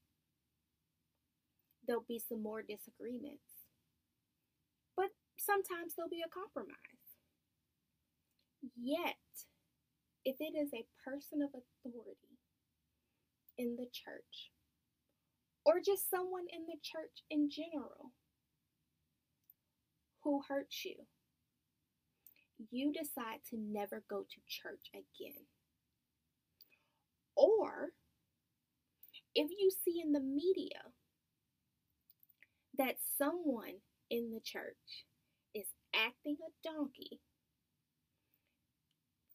there'll 1.88 2.06
be 2.08 2.20
some 2.20 2.44
more 2.44 2.62
disagreements, 2.62 3.68
but 4.96 5.10
sometimes 5.38 5.94
there'll 5.96 6.10
be 6.10 6.24
a 6.26 6.30
compromise. 6.30 6.76
Yet, 8.76 9.16
if 10.26 10.38
it 10.40 10.58
is 10.58 10.74
a 10.74 10.88
person 11.04 11.42
of 11.42 11.50
authority 11.50 12.40
in 13.58 13.76
the 13.78 13.88
church, 13.92 14.52
or 15.66 15.80
just 15.86 16.10
someone 16.10 16.46
in 16.52 16.66
the 16.66 16.80
church 16.82 17.24
in 17.30 17.50
general 17.50 18.12
who 20.24 20.42
hurts 20.48 20.86
you, 20.86 20.96
you 22.72 22.92
decide 22.92 23.40
to 23.50 23.58
never 23.58 24.04
go 24.10 24.22
to 24.22 24.38
church 24.48 24.90
again. 24.94 25.46
Or 27.36 27.92
if 29.38 29.50
you 29.52 29.72
see 29.86 30.02
in 30.04 30.12
the 30.12 30.20
media 30.20 30.82
that 32.78 32.96
someone 33.18 33.80
in 34.10 34.32
the 34.32 34.42
church 34.44 35.06
is 35.56 35.68
acting 35.96 36.38
a 36.42 36.68
donkey, 36.68 37.22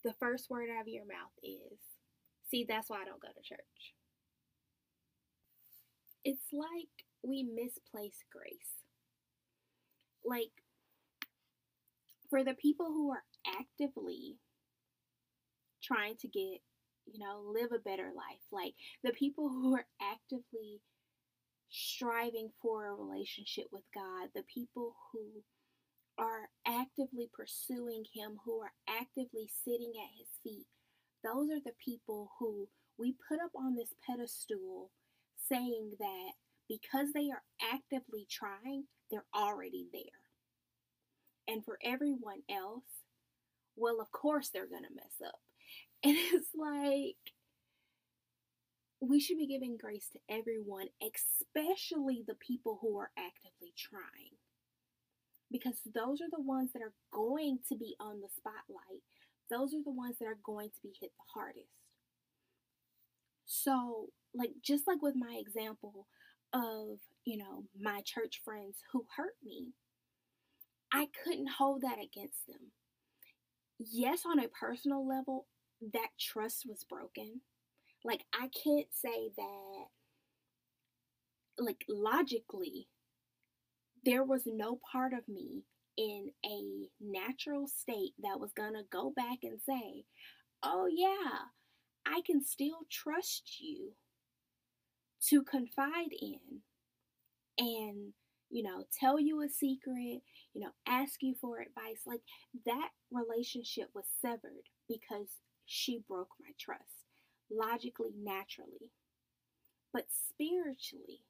the 0.05 0.13
first 0.21 0.51
word 0.51 0.69
out 0.69 0.83
of 0.83 0.89
your 0.89 1.07
mouth 1.07 1.33
is, 1.43 1.79
See, 2.53 2.67
that's 2.69 2.91
why 2.91 3.01
I 3.01 3.05
don't 3.07 3.23
go 3.23 3.29
to 3.29 3.43
church. 3.43 3.95
It's 6.23 6.45
like 6.53 6.93
we 7.25 7.45
misplace 7.45 8.19
grace. 8.31 8.85
Like, 10.23 10.53
for 12.29 12.45
the 12.45 12.53
people 12.53 12.87
who 12.87 13.11
are 13.11 13.25
actively 13.59 14.37
trying 15.83 16.17
to 16.19 16.29
get, 16.29 16.61
you 17.13 17.19
know, 17.19 17.43
live 17.53 17.73
a 17.73 17.79
better 17.79 18.11
life, 18.15 18.43
like 18.51 18.75
the 19.05 19.13
people 19.13 19.49
who 19.49 19.75
are 19.75 19.87
actively 20.01 20.81
striving 21.71 22.51
for 22.61 22.87
a 22.87 22.95
relationship 22.95 23.67
with 23.73 23.83
God, 23.95 24.29
the 24.35 24.45
people 24.53 24.95
who 25.13 25.43
are 26.19 26.49
actively 26.67 27.31
pursuing 27.33 28.05
Him, 28.13 28.39
who 28.45 28.61
are 28.61 28.73
actively 28.89 29.49
sitting 29.65 29.93
at 29.97 30.19
His 30.19 30.29
feet, 30.43 30.67
those 31.25 31.51
are 31.51 31.61
the 31.65 31.75
people 31.85 32.33
who 32.39 32.69
we 32.99 33.15
put 33.29 33.39
up 33.41 33.53
on 33.57 33.75
this 33.75 33.95
pedestal 34.07 34.91
saying 35.49 35.93
that 35.99 36.33
because 36.69 37.09
they 37.13 37.31
are 37.31 37.43
actively 37.73 38.27
trying, 38.31 38.85
they're 39.11 39.25
already 39.35 39.87
there. 39.93 40.03
And 41.49 41.65
for 41.65 41.79
everyone 41.85 42.43
else, 42.51 42.85
well, 43.77 44.01
of 44.01 44.11
course 44.13 44.51
they're 44.53 44.69
going 44.69 44.85
to 44.85 44.95
mess 44.95 45.27
up. 45.27 45.41
And 46.05 46.17
it's 46.17 46.49
like, 46.55 47.17
we 49.01 49.21
should 49.21 49.39
be 49.39 49.47
giving 49.47 49.77
grace 49.77 50.09
to 50.13 50.19
everyone, 50.29 50.87
especially 51.03 52.25
the 52.27 52.35
people 52.35 52.79
who 52.81 52.99
are 52.99 53.11
actively 53.19 53.73
trying. 53.77 54.37
Because 55.51 55.77
those 55.95 56.21
are 56.21 56.31
the 56.31 56.43
ones 56.43 56.71
that 56.73 56.83
are 56.83 56.95
going 57.13 57.59
to 57.69 57.77
be 57.77 57.95
on 58.01 58.21
the 58.21 58.29
spotlight. 58.37 59.03
Those 59.51 59.75
are 59.75 59.83
the 59.85 59.93
ones 59.93 60.17
that 60.19 60.27
are 60.27 60.39
going 60.45 60.71
to 60.71 60.83
be 60.83 60.95
hit 61.01 61.11
the 61.11 61.41
hardest. 61.41 61.67
So, 63.45 64.09
like, 64.35 64.51
just 64.63 64.87
like 64.87 65.03
with 65.03 65.15
my 65.15 65.37
example 65.39 66.07
of, 66.55 66.99
you 67.25 67.37
know, 67.37 67.65
my 67.79 68.01
church 68.05 68.41
friends 68.45 68.79
who 68.93 69.05
hurt 69.17 69.35
me, 69.45 69.73
I 70.93 71.09
couldn't 71.23 71.51
hold 71.59 71.83
that 71.83 71.99
against 71.99 72.47
them. 72.47 72.73
Yes, 73.79 74.23
on 74.25 74.39
a 74.39 74.49
personal 74.49 75.07
level, 75.07 75.47
that 75.93 76.09
trust 76.19 76.65
was 76.67 76.85
broken. 76.89 77.41
Like, 78.05 78.25
I 78.33 78.49
can't 78.49 78.89
say 78.93 79.31
that, 79.37 79.87
like, 81.59 81.85
logically, 81.89 82.89
there 84.05 84.25
was 84.25 84.43
no 84.47 84.81
part 84.91 85.13
of 85.13 85.29
me 85.29 85.65
in 85.97 86.31
a 86.45 86.89
natural 87.01 87.67
state 87.67 88.15
that 88.23 88.41
was 88.41 88.53
to 88.75 88.83
go 88.91 89.13
back 89.15 89.39
and 89.43 89.61
say, 89.61 90.05
oh, 90.63 90.89
yeah, 90.91 91.49
I 92.07 92.21
can 92.25 92.43
still 92.43 92.87
trust 92.91 93.61
you 93.61 93.93
to 95.29 95.43
confide 95.43 96.13
in 96.21 96.63
and 97.59 98.13
you 98.53 98.63
know, 98.63 98.85
tell 99.01 99.19
you 99.19 99.43
a 99.43 99.49
secret, 99.49 100.21
you 100.53 100.61
know, 100.61 100.71
ask 100.87 101.23
you 101.23 101.35
for 101.41 101.59
advice. 101.59 102.03
Like 102.07 102.21
that 102.67 102.91
relationship 103.11 103.89
was 103.95 104.05
severed 104.21 104.69
because 104.87 105.39
she 105.67 106.03
broke 106.07 106.31
my 106.41 106.51
trust, 106.59 107.07
logically, 107.51 108.13
naturally. 108.17 108.93
But 109.93 110.07
spiritually, 110.11 111.25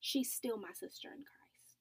she's 0.00 0.32
still 0.32 0.58
my 0.58 0.72
sister 0.72 1.08
in 1.08 1.24
Christ. 1.24 1.76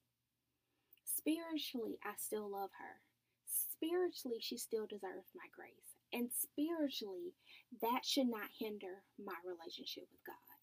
Spiritually, 1.06 1.98
I 2.04 2.14
still 2.18 2.50
love 2.50 2.72
her. 2.80 3.02
Spiritually, 3.46 4.40
she 4.40 4.58
still 4.58 4.86
deserves 4.88 5.32
my 5.36 5.48
grace. 5.54 5.98
And 6.14 6.30
spiritually, 6.32 7.34
that 7.82 8.06
should 8.06 8.28
not 8.28 8.50
hinder 8.60 9.04
my 9.18 9.36
relationship 9.46 10.08
with 10.12 10.24
God 10.26 10.54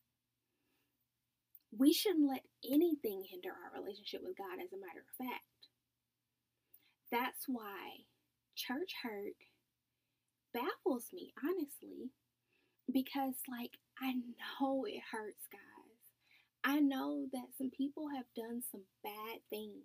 we 1.77 1.93
shouldn't 1.93 2.29
let 2.29 2.43
anything 2.65 3.25
hinder 3.29 3.51
our 3.51 3.81
relationship 3.81 4.23
with 4.25 4.37
God, 4.37 4.59
as 4.63 4.73
a 4.73 4.81
matter 4.81 5.07
of 5.07 5.27
fact. 5.27 5.45
That's 7.11 7.47
why 7.47 8.07
church 8.57 8.95
hurt 9.03 9.39
baffles 10.53 11.07
me, 11.13 11.33
honestly, 11.43 12.11
because, 12.93 13.35
like, 13.49 13.79
I 14.01 14.15
know 14.15 14.85
it 14.85 15.01
hurts, 15.13 15.47
guys. 15.51 15.61
I 16.65 16.81
know 16.81 17.27
that 17.33 17.57
some 17.57 17.71
people 17.71 18.09
have 18.15 18.27
done 18.37 18.63
some 18.71 18.85
bad 19.03 19.41
things, 19.49 19.85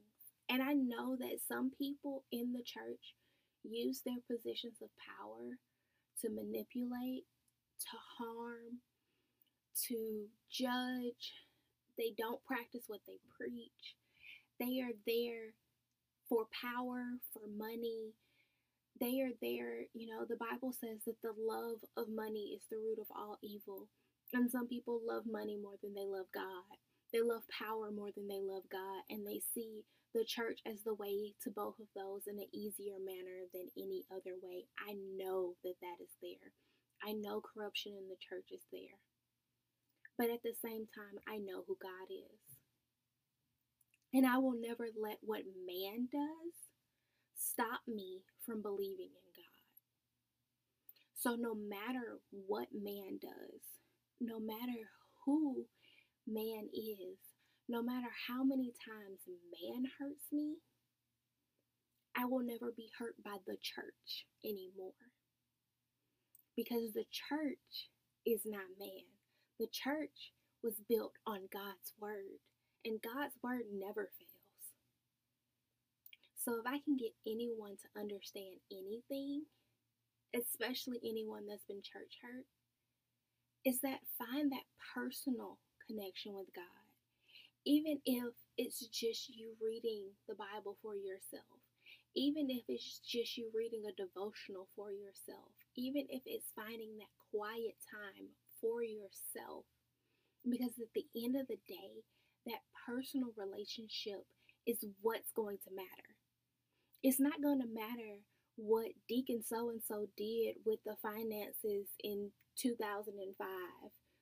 and 0.49 0.61
I 0.61 0.73
know 0.73 1.15
that 1.17 1.39
some 1.47 1.71
people 1.77 2.25
in 2.31 2.53
the 2.53 2.63
church 2.63 3.15
use 3.63 4.01
their 4.05 4.21
positions 4.29 4.77
of 4.81 4.89
power 5.17 5.57
to 6.21 6.29
manipulate, 6.29 7.25
to 7.79 7.97
harm, 8.17 8.79
to 9.87 10.25
judge, 10.51 11.33
they 11.97 12.13
don't 12.17 12.43
practice 12.45 12.83
what 12.87 13.01
they 13.07 13.19
preach. 13.37 13.95
They 14.59 14.81
are 14.81 14.95
there 15.05 15.53
for 16.27 16.47
power, 16.61 17.03
for 17.33 17.47
money. 17.57 18.13
They 18.99 19.19
are 19.19 19.35
there, 19.41 19.91
you 19.93 20.07
know, 20.07 20.23
the 20.23 20.39
Bible 20.39 20.71
says 20.71 21.03
that 21.05 21.19
the 21.21 21.35
love 21.35 21.83
of 21.97 22.07
money 22.07 22.55
is 22.55 22.63
the 22.71 22.77
root 22.77 22.99
of 22.99 23.11
all 23.11 23.37
evil. 23.43 23.87
And 24.33 24.49
some 24.49 24.67
people 24.67 25.01
love 25.05 25.23
money 25.27 25.57
more 25.59 25.75
than 25.83 25.93
they 25.93 26.07
love 26.07 26.27
God. 26.33 26.79
They 27.11 27.19
love 27.21 27.43
power 27.51 27.91
more 27.91 28.11
than 28.15 28.27
they 28.27 28.39
love 28.39 28.63
God. 28.71 29.03
And 29.09 29.27
they 29.27 29.41
see 29.53 29.83
the 30.13 30.23
church 30.23 30.59
as 30.65 30.79
the 30.83 30.95
way 30.95 31.35
to 31.43 31.51
both 31.51 31.75
of 31.79 31.91
those 31.91 32.23
in 32.27 32.39
an 32.39 32.47
easier 32.55 32.95
manner 33.03 33.43
than 33.51 33.67
any 33.75 34.07
other 34.11 34.39
way. 34.41 34.63
I 34.79 34.95
know 34.95 35.55
that 35.63 35.75
that 35.83 35.99
is 35.99 36.15
there. 36.23 36.55
I 37.03 37.11
know 37.11 37.43
corruption 37.43 37.93
in 37.99 38.07
the 38.07 38.19
church 38.19 38.47
is 38.51 38.63
there. 38.71 38.99
But 40.17 40.31
at 40.31 40.43
the 40.43 40.55
same 40.63 40.87
time, 40.95 41.19
I 41.27 41.37
know 41.37 41.67
who 41.67 41.75
God 41.83 42.07
is. 42.07 42.39
And 44.13 44.25
I 44.25 44.37
will 44.39 44.55
never 44.55 44.87
let 44.95 45.19
what 45.19 45.43
man 45.67 46.07
does 46.07 46.55
stop 47.37 47.81
me 47.87 48.23
from 48.45 48.61
believing 48.61 49.11
in 49.13 49.29
God. 49.35 49.45
So, 51.15 51.35
no 51.35 51.55
matter 51.55 52.19
what 52.31 52.67
man 52.73 53.19
does, 53.21 53.61
no 54.21 54.39
matter 54.39 54.89
who 55.25 55.65
man 56.27 56.69
is, 56.73 57.17
no 57.69 57.81
matter 57.83 58.09
how 58.27 58.43
many 58.43 58.73
times 58.85 59.21
man 59.27 59.85
hurts 59.99 60.27
me, 60.31 60.57
I 62.15 62.25
will 62.25 62.43
never 62.43 62.71
be 62.75 62.89
hurt 62.99 63.15
by 63.23 63.37
the 63.45 63.57
church 63.61 64.25
anymore. 64.43 64.93
because 66.55 66.93
the 66.93 67.05
church 67.11 67.89
is 68.25 68.41
not 68.45 68.79
man. 68.79 69.05
The 69.59 69.67
church 69.71 70.33
was 70.63 70.75
built 70.89 71.13
on 71.25 71.49
God's 71.53 71.93
word, 71.99 72.39
and 72.85 73.01
God's 73.01 73.35
word 73.43 73.63
never 73.73 74.09
fails. 74.17 74.34
So 76.45 76.61
if 76.61 76.67
I 76.67 76.77
can 76.85 76.95
get 76.95 77.17
anyone 77.25 77.73
to 77.81 77.99
understand 77.99 78.61
anything, 78.71 79.49
especially 80.37 81.01
anyone 81.01 81.47
that's 81.49 81.65
been 81.65 81.81
church 81.81 82.21
hurt, 82.21 82.45
is 83.65 83.81
that 83.81 84.05
find 84.21 84.51
that 84.51 84.69
personal 84.93 85.57
connection 85.89 86.35
with 86.35 86.53
God. 86.53 86.85
Even 87.65 87.97
if 88.05 88.29
it's 88.59 88.85
just 88.93 89.27
you 89.29 89.57
reading 89.57 90.05
the 90.29 90.35
Bible 90.35 90.77
for 90.83 90.93
yourself, 90.95 91.57
even 92.15 92.51
if 92.51 92.61
it's 92.69 92.99
just 92.99 93.37
you 93.37 93.49
reading 93.55 93.89
a 93.89 93.97
devotional 93.97 94.69
for 94.75 94.91
yourself, 94.91 95.49
even 95.75 96.05
if 96.09 96.21
it's 96.27 96.53
finding 96.55 96.95
that 97.01 97.09
quiet 97.33 97.73
time 97.89 98.29
for 98.61 98.83
yourself. 98.83 99.65
Because 100.47 100.77
at 100.77 100.93
the 100.93 101.07
end 101.17 101.35
of 101.35 101.47
the 101.47 101.57
day, 101.67 102.05
that 102.45 102.61
personal 102.85 103.33
relationship 103.35 104.21
is 104.67 104.85
what's 105.01 105.31
going 105.33 105.57
to 105.65 105.73
matter. 105.73 106.14
It's 107.05 107.19
not 107.19 107.39
going 107.39 107.61
to 107.61 107.67
matter 107.67 108.17
what 108.55 108.87
Deacon 109.07 109.43
so 109.45 109.69
and 109.69 109.79
so 109.87 110.07
did 110.17 110.55
with 110.65 110.79
the 110.87 110.95
finances 111.03 111.85
in 112.03 112.31
2005 112.57 113.47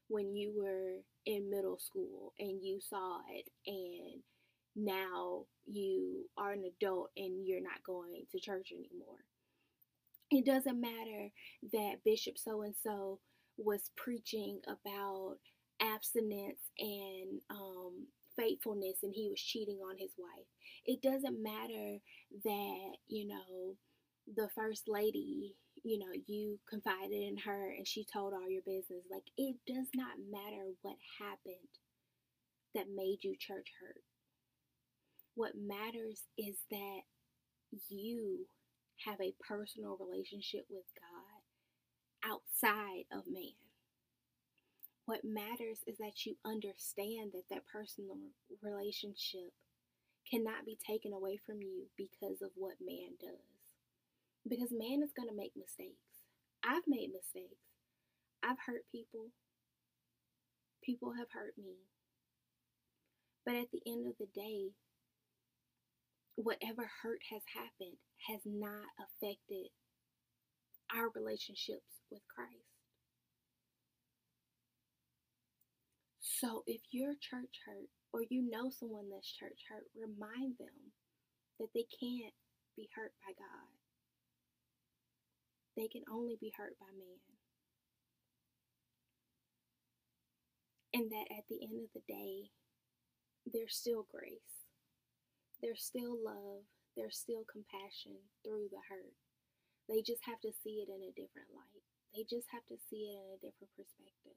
when 0.10 0.36
you 0.36 0.52
were 0.54 0.98
in 1.26 1.50
middle 1.50 1.80
school 1.80 2.34
and 2.38 2.62
you 2.62 2.82
saw 2.82 3.20
it 3.32 3.48
and 3.66 4.22
now 4.76 5.46
you 5.66 6.26
are 6.38 6.52
an 6.52 6.66
adult 6.66 7.12
and 7.16 7.48
you're 7.48 7.64
not 7.64 7.82
going 7.88 8.26
to 8.34 8.40
church 8.42 8.74
anymore. 8.74 9.24
It 10.30 10.46
doesn't 10.46 10.82
matter 10.82 11.30
that 11.72 12.04
Bishop 12.04 12.38
so 12.38 12.64
and 12.64 12.76
so 12.84 13.22
was 13.56 13.92
preaching 13.96 14.60
about 14.68 15.38
abstinence 15.80 16.60
and 16.78 17.40
um, 17.50 18.08
faithfulness 18.38 18.98
and 19.04 19.14
he 19.14 19.30
was 19.30 19.42
cheating 19.42 19.80
on 19.88 19.98
his 19.98 20.12
wife. 20.18 20.48
It 20.86 21.02
doesn't 21.02 21.42
matter 21.42 22.00
that, 22.44 22.92
you 23.08 23.28
know, 23.28 23.76
the 24.36 24.50
first 24.56 24.84
lady, 24.88 25.56
you 25.84 26.00
know, 26.00 26.12
you 26.28 26.60
confided 26.70 27.12
in 27.12 27.38
her 27.46 27.72
and 27.76 27.88
she 27.88 28.06
told 28.12 28.34
all 28.34 28.50
your 28.50 28.64
business. 28.66 29.06
Like, 29.12 29.26
it 29.38 29.58
does 29.68 29.88
not 29.96 30.18
matter 30.32 30.72
what 30.82 30.96
happened 31.20 31.74
that 32.76 32.86
made 32.94 33.20
you 33.22 33.36
church 33.40 33.68
hurt. 33.82 34.04
What 35.36 35.54
matters 35.56 36.24
is 36.38 36.58
that 36.70 37.02
you 37.90 38.46
have 39.06 39.20
a 39.20 39.34
personal 39.48 39.98
relationship 40.00 40.66
with 40.70 40.86
God 41.00 42.32
outside 42.32 43.06
of 43.12 43.24
man. 43.28 43.63
What 45.06 45.26
matters 45.26 45.80
is 45.86 45.98
that 45.98 46.26
you 46.26 46.36
understand 46.46 47.34
that 47.34 47.50
that 47.50 47.68
personal 47.68 48.16
relationship 48.62 49.52
cannot 50.30 50.66
be 50.66 50.78
taken 50.80 51.12
away 51.12 51.38
from 51.38 51.62
you 51.62 51.92
because 51.98 52.42
of 52.42 52.52
what 52.56 52.80
man 52.80 53.20
does. 53.20 53.76
Because 54.48 54.72
man 54.72 55.04
is 55.04 55.12
going 55.12 55.28
to 55.28 55.36
make 55.36 55.52
mistakes. 55.56 56.24
I've 56.64 56.88
made 56.88 57.12
mistakes. 57.12 57.60
I've 58.42 58.64
hurt 58.66 58.88
people. 58.92 59.32
People 60.84 61.14
have 61.20 61.32
hurt 61.32 61.56
me. 61.58 61.84
But 63.46 63.56
at 63.56 63.72
the 63.72 63.84
end 63.86 64.08
of 64.08 64.16
the 64.18 64.32
day, 64.34 64.72
whatever 66.36 66.90
hurt 67.04 67.20
has 67.32 67.44
happened 67.54 68.00
has 68.32 68.40
not 68.46 68.88
affected 68.96 69.68
our 70.96 71.10
relationships 71.14 72.00
with 72.10 72.22
Christ. 72.34 72.83
So 76.44 76.64
if 76.68 76.82
you're 76.92 77.16
church 77.16 77.56
hurt 77.66 77.88
or 78.12 78.20
you 78.28 78.44
know 78.44 78.70
someone 78.70 79.08
that's 79.08 79.32
church 79.32 79.64
hurt, 79.72 79.88
remind 79.96 80.60
them 80.60 80.92
that 81.58 81.72
they 81.74 81.88
can't 81.88 82.36
be 82.76 82.90
hurt 82.96 83.14
by 83.24 83.32
God. 83.32 83.72
They 85.78 85.88
can 85.88 86.04
only 86.12 86.36
be 86.36 86.52
hurt 86.58 86.76
by 86.82 86.92
man. 86.92 87.24
And 90.94 91.10
that 91.16 91.32
at 91.32 91.48
the 91.48 91.64
end 91.64 91.80
of 91.80 91.90
the 91.96 92.04
day, 92.12 92.52
there's 93.48 93.76
still 93.76 94.06
grace 94.12 94.64
there's 95.64 95.82
still 95.82 96.20
love, 96.20 96.68
there's 96.98 97.16
still 97.16 97.48
compassion 97.48 98.20
through 98.44 98.68
the 98.68 98.84
hurt. 98.92 99.16
They 99.88 100.04
just 100.04 100.20
have 100.28 100.42
to 100.44 100.52
see 100.52 100.84
it 100.84 100.92
in 100.92 101.00
a 101.00 101.16
different 101.16 101.56
light. 101.56 101.88
They 102.12 102.28
just 102.28 102.52
have 102.52 102.68
to 102.68 102.76
see 102.92 103.08
it 103.08 103.16
in 103.16 103.28
a 103.32 103.40
different 103.40 103.72
perspective. 103.80 104.36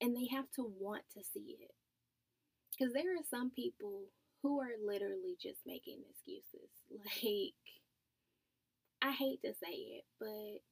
And 0.00 0.16
they 0.16 0.26
have 0.26 0.50
to 0.56 0.64
want 0.78 1.04
to 1.14 1.22
see 1.22 1.56
it. 1.60 1.70
Because 2.70 2.92
there 2.94 3.12
are 3.14 3.24
some 3.28 3.50
people 3.50 4.04
who 4.42 4.60
are 4.60 4.76
literally 4.84 5.36
just 5.40 5.60
making 5.66 6.02
excuses. 6.08 6.70
Like, 6.90 7.54
I 9.02 9.12
hate 9.12 9.42
to 9.42 9.54
say 9.54 9.72
it, 9.72 10.04
but 10.20 10.62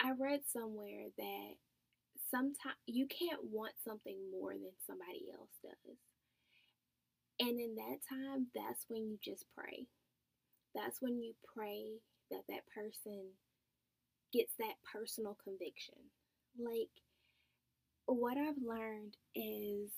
I 0.00 0.12
read 0.12 0.40
somewhere 0.46 1.08
that 1.16 1.54
sometimes 2.30 2.76
you 2.86 3.06
can't 3.06 3.44
want 3.44 3.74
something 3.84 4.18
more 4.30 4.52
than 4.52 4.72
somebody 4.86 5.30
else 5.32 5.50
does. 5.62 5.98
And 7.40 7.58
in 7.58 7.74
that 7.76 7.98
time, 8.08 8.48
that's 8.54 8.84
when 8.88 9.08
you 9.08 9.18
just 9.24 9.44
pray. 9.56 9.86
That's 10.74 11.02
when 11.02 11.20
you 11.22 11.34
pray 11.54 12.00
that 12.30 12.44
that 12.48 12.66
person 12.74 13.32
gets 14.32 14.54
that 14.58 14.74
personal 14.92 15.36
conviction. 15.42 16.10
Like, 16.64 16.90
what 18.06 18.36
I've 18.36 18.60
learned 18.62 19.16
is 19.34 19.90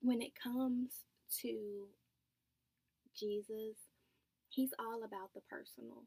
when 0.00 0.22
it 0.22 0.32
comes 0.42 0.90
to 1.42 1.88
Jesus, 3.18 3.76
he's 4.48 4.70
all 4.78 5.04
about 5.04 5.32
the 5.34 5.42
personal. 5.48 6.04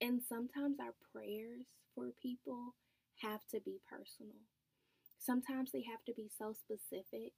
And 0.00 0.22
sometimes 0.28 0.78
our 0.80 0.94
prayers 1.12 1.66
for 1.94 2.10
people 2.22 2.74
have 3.22 3.40
to 3.52 3.60
be 3.64 3.80
personal. 3.88 4.40
Sometimes 5.18 5.70
they 5.72 5.84
have 5.90 6.04
to 6.06 6.14
be 6.14 6.30
so 6.38 6.54
specific 6.56 7.32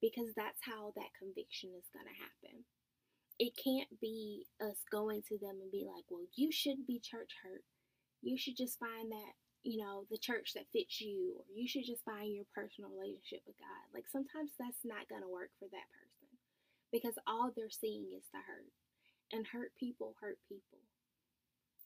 because 0.00 0.30
that's 0.36 0.62
how 0.62 0.92
that 0.94 1.16
conviction 1.18 1.70
is 1.76 1.90
going 1.90 2.06
to 2.06 2.22
happen. 2.22 2.64
It 3.38 3.52
can't 3.58 4.00
be 4.00 4.46
us 4.62 4.78
going 4.90 5.22
to 5.28 5.38
them 5.38 5.58
and 5.60 5.70
be 5.70 5.84
like, 5.84 6.04
well, 6.08 6.24
you 6.36 6.52
shouldn't 6.52 6.86
be 6.86 7.00
church 7.02 7.32
hurt. 7.42 7.64
You 8.22 8.38
should 8.38 8.56
just 8.56 8.78
find 8.78 9.10
that, 9.10 9.34
you 9.66 9.82
know, 9.82 10.06
the 10.10 10.18
church 10.18 10.54
that 10.54 10.70
fits 10.70 11.02
you, 11.02 11.34
or 11.42 11.44
you 11.50 11.66
should 11.66 11.82
just 11.82 12.06
find 12.06 12.30
your 12.30 12.46
personal 12.54 12.94
relationship 12.94 13.42
with 13.50 13.58
God. 13.58 13.82
Like 13.90 14.06
sometimes 14.06 14.54
that's 14.54 14.86
not 14.86 15.10
going 15.10 15.26
to 15.26 15.28
work 15.28 15.50
for 15.58 15.66
that 15.74 15.90
person 15.90 16.30
because 16.94 17.18
all 17.26 17.50
they're 17.50 17.74
seeing 17.74 18.14
is 18.14 18.30
the 18.30 18.38
hurt. 18.46 18.70
And 19.34 19.42
hurt 19.42 19.74
people 19.74 20.14
hurt 20.22 20.38
people. 20.46 20.78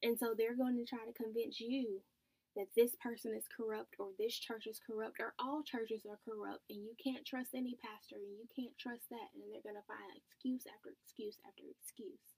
And 0.04 0.20
so 0.20 0.36
they're 0.36 0.60
going 0.60 0.76
to 0.76 0.84
try 0.84 1.00
to 1.08 1.16
convince 1.16 1.56
you 1.56 2.04
that 2.52 2.68
this 2.76 3.00
person 3.00 3.32
is 3.32 3.48
corrupt 3.48 3.96
or 3.96 4.12
this 4.20 4.36
church 4.36 4.68
is 4.68 4.76
corrupt 4.76 5.16
or 5.16 5.32
all 5.40 5.64
churches 5.64 6.04
are 6.04 6.20
corrupt 6.20 6.68
and 6.68 6.84
you 6.84 6.92
can't 7.00 7.24
trust 7.24 7.56
any 7.56 7.80
pastor 7.80 8.20
and 8.20 8.36
you 8.36 8.44
can't 8.52 8.76
trust 8.76 9.08
that 9.08 9.32
and 9.32 9.48
they're 9.48 9.64
going 9.64 9.80
to 9.80 9.88
find 9.88 10.20
excuse 10.20 10.68
after 10.68 10.92
excuse 10.92 11.40
after 11.48 11.64
excuse. 11.64 12.28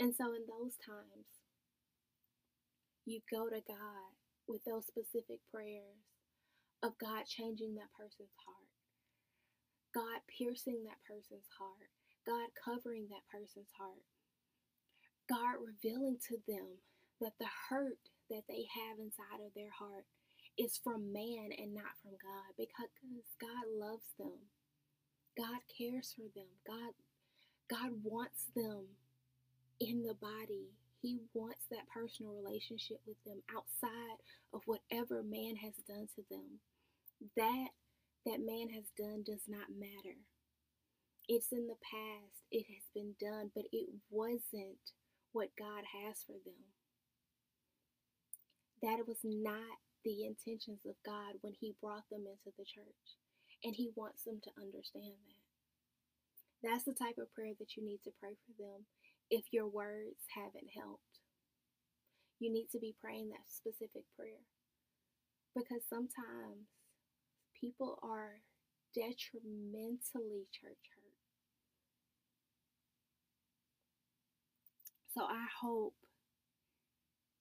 And 0.00 0.16
so 0.16 0.32
in 0.32 0.48
those 0.48 0.80
times, 0.80 1.28
you 3.06 3.22
go 3.30 3.48
to 3.48 3.62
God 3.66 4.10
with 4.46 4.62
those 4.66 4.86
specific 4.86 5.40
prayers 5.50 6.02
of 6.82 6.98
God 6.98 7.24
changing 7.26 7.74
that 7.78 7.94
person's 7.96 8.34
heart, 8.44 8.70
God 9.94 10.20
piercing 10.26 10.84
that 10.84 11.00
person's 11.06 11.48
heart, 11.58 11.90
God 12.26 12.50
covering 12.58 13.08
that 13.10 13.24
person's 13.30 13.70
heart, 13.78 14.04
God 15.30 15.62
revealing 15.62 16.18
to 16.28 16.36
them 16.46 16.82
that 17.20 17.38
the 17.38 17.50
hurt 17.70 18.02
that 18.30 18.44
they 18.48 18.66
have 18.74 18.98
inside 18.98 19.40
of 19.42 19.54
their 19.54 19.72
heart 19.72 20.04
is 20.58 20.80
from 20.82 21.12
man 21.12 21.50
and 21.56 21.74
not 21.74 21.94
from 22.02 22.18
God 22.18 22.50
because 22.56 22.90
God 23.40 23.64
loves 23.70 24.10
them. 24.18 24.50
God 25.36 25.60
cares 25.68 26.14
for 26.16 26.28
them. 26.34 26.48
God 26.66 26.92
God 27.68 27.98
wants 28.04 28.46
them 28.54 28.86
in 29.80 30.02
the 30.02 30.14
body. 30.14 30.70
He 31.00 31.20
wants 31.34 31.66
that 31.70 31.88
personal 31.92 32.32
relationship 32.32 32.98
with 33.06 33.16
them 33.24 33.42
outside 33.54 34.18
of 34.52 34.62
whatever 34.66 35.22
man 35.22 35.56
has 35.56 35.74
done 35.86 36.08
to 36.16 36.22
them. 36.30 36.60
That 37.36 37.68
that 38.26 38.42
man 38.42 38.74
has 38.74 38.90
done 38.98 39.22
does 39.22 39.46
not 39.46 39.70
matter. 39.70 40.18
It's 41.28 41.52
in 41.52 41.66
the 41.66 41.78
past. 41.78 42.42
It 42.50 42.66
has 42.66 42.86
been 42.94 43.14
done, 43.20 43.50
but 43.54 43.70
it 43.70 43.86
wasn't 44.10 44.82
what 45.32 45.54
God 45.58 45.86
has 45.86 46.22
for 46.26 46.38
them. 46.42 46.74
That 48.82 49.06
was 49.06 49.22
not 49.22 49.78
the 50.04 50.26
intentions 50.26 50.82
of 50.86 50.94
God 51.04 51.38
when 51.40 51.54
He 51.58 51.78
brought 51.80 52.08
them 52.10 52.26
into 52.26 52.50
the 52.58 52.66
church. 52.66 53.06
And 53.62 53.74
He 53.74 53.90
wants 53.94 54.24
them 54.24 54.40
to 54.42 54.50
understand 54.58 55.18
that. 55.26 55.46
That's 56.62 56.84
the 56.84 56.98
type 56.98 57.18
of 57.18 57.32
prayer 57.34 57.54
that 57.58 57.76
you 57.76 57.84
need 57.84 58.02
to 58.04 58.18
pray 58.18 58.34
for 58.42 58.54
them 58.58 58.86
if 59.30 59.44
your 59.52 59.66
words 59.66 60.22
haven't 60.34 60.70
helped. 60.74 61.02
You 62.38 62.52
need 62.52 62.68
to 62.72 62.78
be 62.78 62.94
praying 63.00 63.30
that 63.30 63.48
specific 63.48 64.04
prayer 64.16 64.44
because 65.54 65.82
sometimes 65.88 66.68
people 67.58 67.98
are 68.02 68.42
detrimentally 68.94 70.46
church 70.52 70.84
hurt. 70.94 71.16
So 75.14 75.22
I 75.22 75.46
hope 75.62 75.94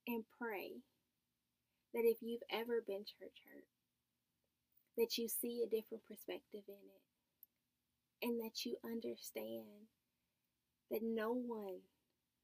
and 0.08 0.24
pray 0.39 0.80
that 1.93 2.04
if 2.06 2.17
you've 2.21 2.43
ever 2.50 2.82
been 2.86 3.04
church 3.04 3.36
hurt, 3.43 3.67
that 4.98 5.17
you 5.17 5.28
see 5.28 5.62
a 5.62 5.69
different 5.69 6.06
perspective 6.06 6.63
in 6.67 6.76
it 6.88 8.26
and 8.26 8.39
that 8.39 8.65
you 8.65 8.78
understand 8.84 9.91
that 10.91 11.02
no 11.04 11.34
one, 11.34 11.80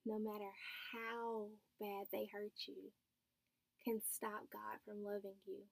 no 0.05 0.17
matter 0.19 0.49
how 0.93 1.47
bad 1.79 2.07
they 2.11 2.27
hurt 2.31 2.53
you, 2.67 2.91
can 3.85 3.99
stop 4.13 4.49
God 4.51 4.77
from 4.85 5.03
loving 5.03 5.37
you 5.45 5.63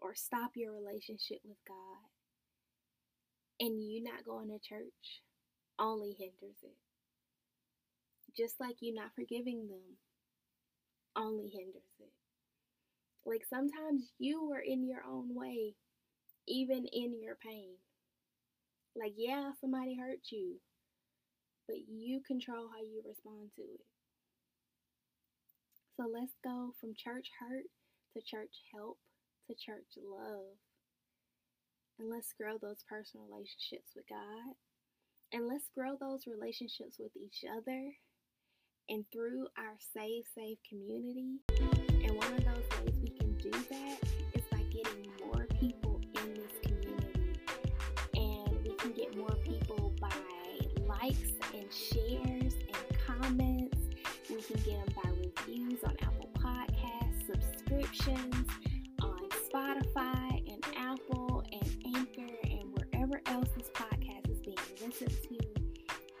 or 0.00 0.14
stop 0.14 0.52
your 0.54 0.72
relationship 0.72 1.38
with 1.44 1.58
God. 1.66 2.08
And 3.60 3.82
you 3.82 4.02
not 4.02 4.24
going 4.24 4.48
to 4.48 4.58
church 4.58 5.22
only 5.78 6.16
hinders 6.18 6.56
it. 6.62 6.76
Just 8.36 8.54
like 8.60 8.76
you 8.80 8.94
not 8.94 9.14
forgiving 9.14 9.68
them 9.68 9.98
only 11.16 11.48
hinders 11.48 11.82
it. 11.98 12.12
Like 13.26 13.42
sometimes 13.48 14.10
you 14.18 14.48
were 14.48 14.60
in 14.60 14.86
your 14.86 15.02
own 15.08 15.34
way, 15.34 15.74
even 16.48 16.86
in 16.92 17.20
your 17.22 17.36
pain. 17.36 17.74
Like, 18.96 19.12
yeah, 19.16 19.50
somebody 19.60 19.96
hurt 19.96 20.20
you, 20.30 20.56
but 21.70 21.86
you 21.86 22.20
control 22.26 22.66
how 22.66 22.82
you 22.82 22.98
respond 23.06 23.54
to 23.54 23.62
it. 23.62 23.86
So 25.96 26.10
let's 26.10 26.34
go 26.42 26.74
from 26.80 26.98
church 26.98 27.30
hurt 27.38 27.70
to 28.14 28.20
church 28.26 28.50
help 28.74 28.98
to 29.46 29.54
church 29.54 29.86
love. 30.02 30.58
And 32.00 32.10
let's 32.10 32.32
grow 32.34 32.58
those 32.58 32.82
personal 32.88 33.26
relationships 33.30 33.94
with 33.94 34.08
God. 34.10 34.58
And 35.32 35.46
let's 35.46 35.70
grow 35.76 35.94
those 36.00 36.26
relationships 36.26 36.98
with 36.98 37.12
each 37.14 37.44
other 37.46 37.94
and 38.88 39.04
through 39.12 39.46
our 39.56 39.78
Save 39.94 40.24
Safe 40.34 40.58
community. 40.66 41.38
And 42.02 42.16
one 42.16 42.32
of 42.34 42.44
those 42.44 42.66
ways 42.82 42.98
we 42.98 43.10
can 43.14 43.38
do 43.38 43.50
that 43.50 43.89
subscriptions 57.90 58.46
on 59.02 59.28
Spotify 59.48 60.52
and 60.52 60.64
Apple 60.76 61.42
and 61.52 61.96
Anchor 61.96 62.34
and 62.44 62.72
wherever 62.72 63.20
else 63.26 63.48
this 63.56 63.68
podcast 63.74 64.30
is 64.30 64.40
being 64.40 64.56
listened 64.84 65.16
to. 65.22 65.38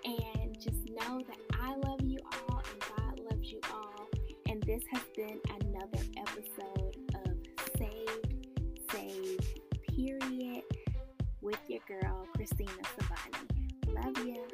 And 0.04 0.58
just 0.60 0.88
know 0.88 1.20
that 1.26 1.38
I 1.60 1.74
love 1.76 2.00
you 2.02 2.18
all 2.48 2.62
and 2.72 2.80
God 2.96 3.20
loves 3.30 3.50
you 3.50 3.60
all. 3.72 4.08
And 4.48 4.62
this 4.62 4.82
has 4.92 5.02
been 5.16 5.38
another 5.60 6.04
episode 6.16 6.96
of 7.26 7.36
Saved, 7.78 8.46
Saved, 8.90 9.60
period, 9.96 10.62
with 11.40 11.60
your 11.68 11.80
girl, 11.86 12.26
Christina 12.34 12.70
Savani. 12.98 13.94
Love 13.94 14.26
you. 14.26 14.49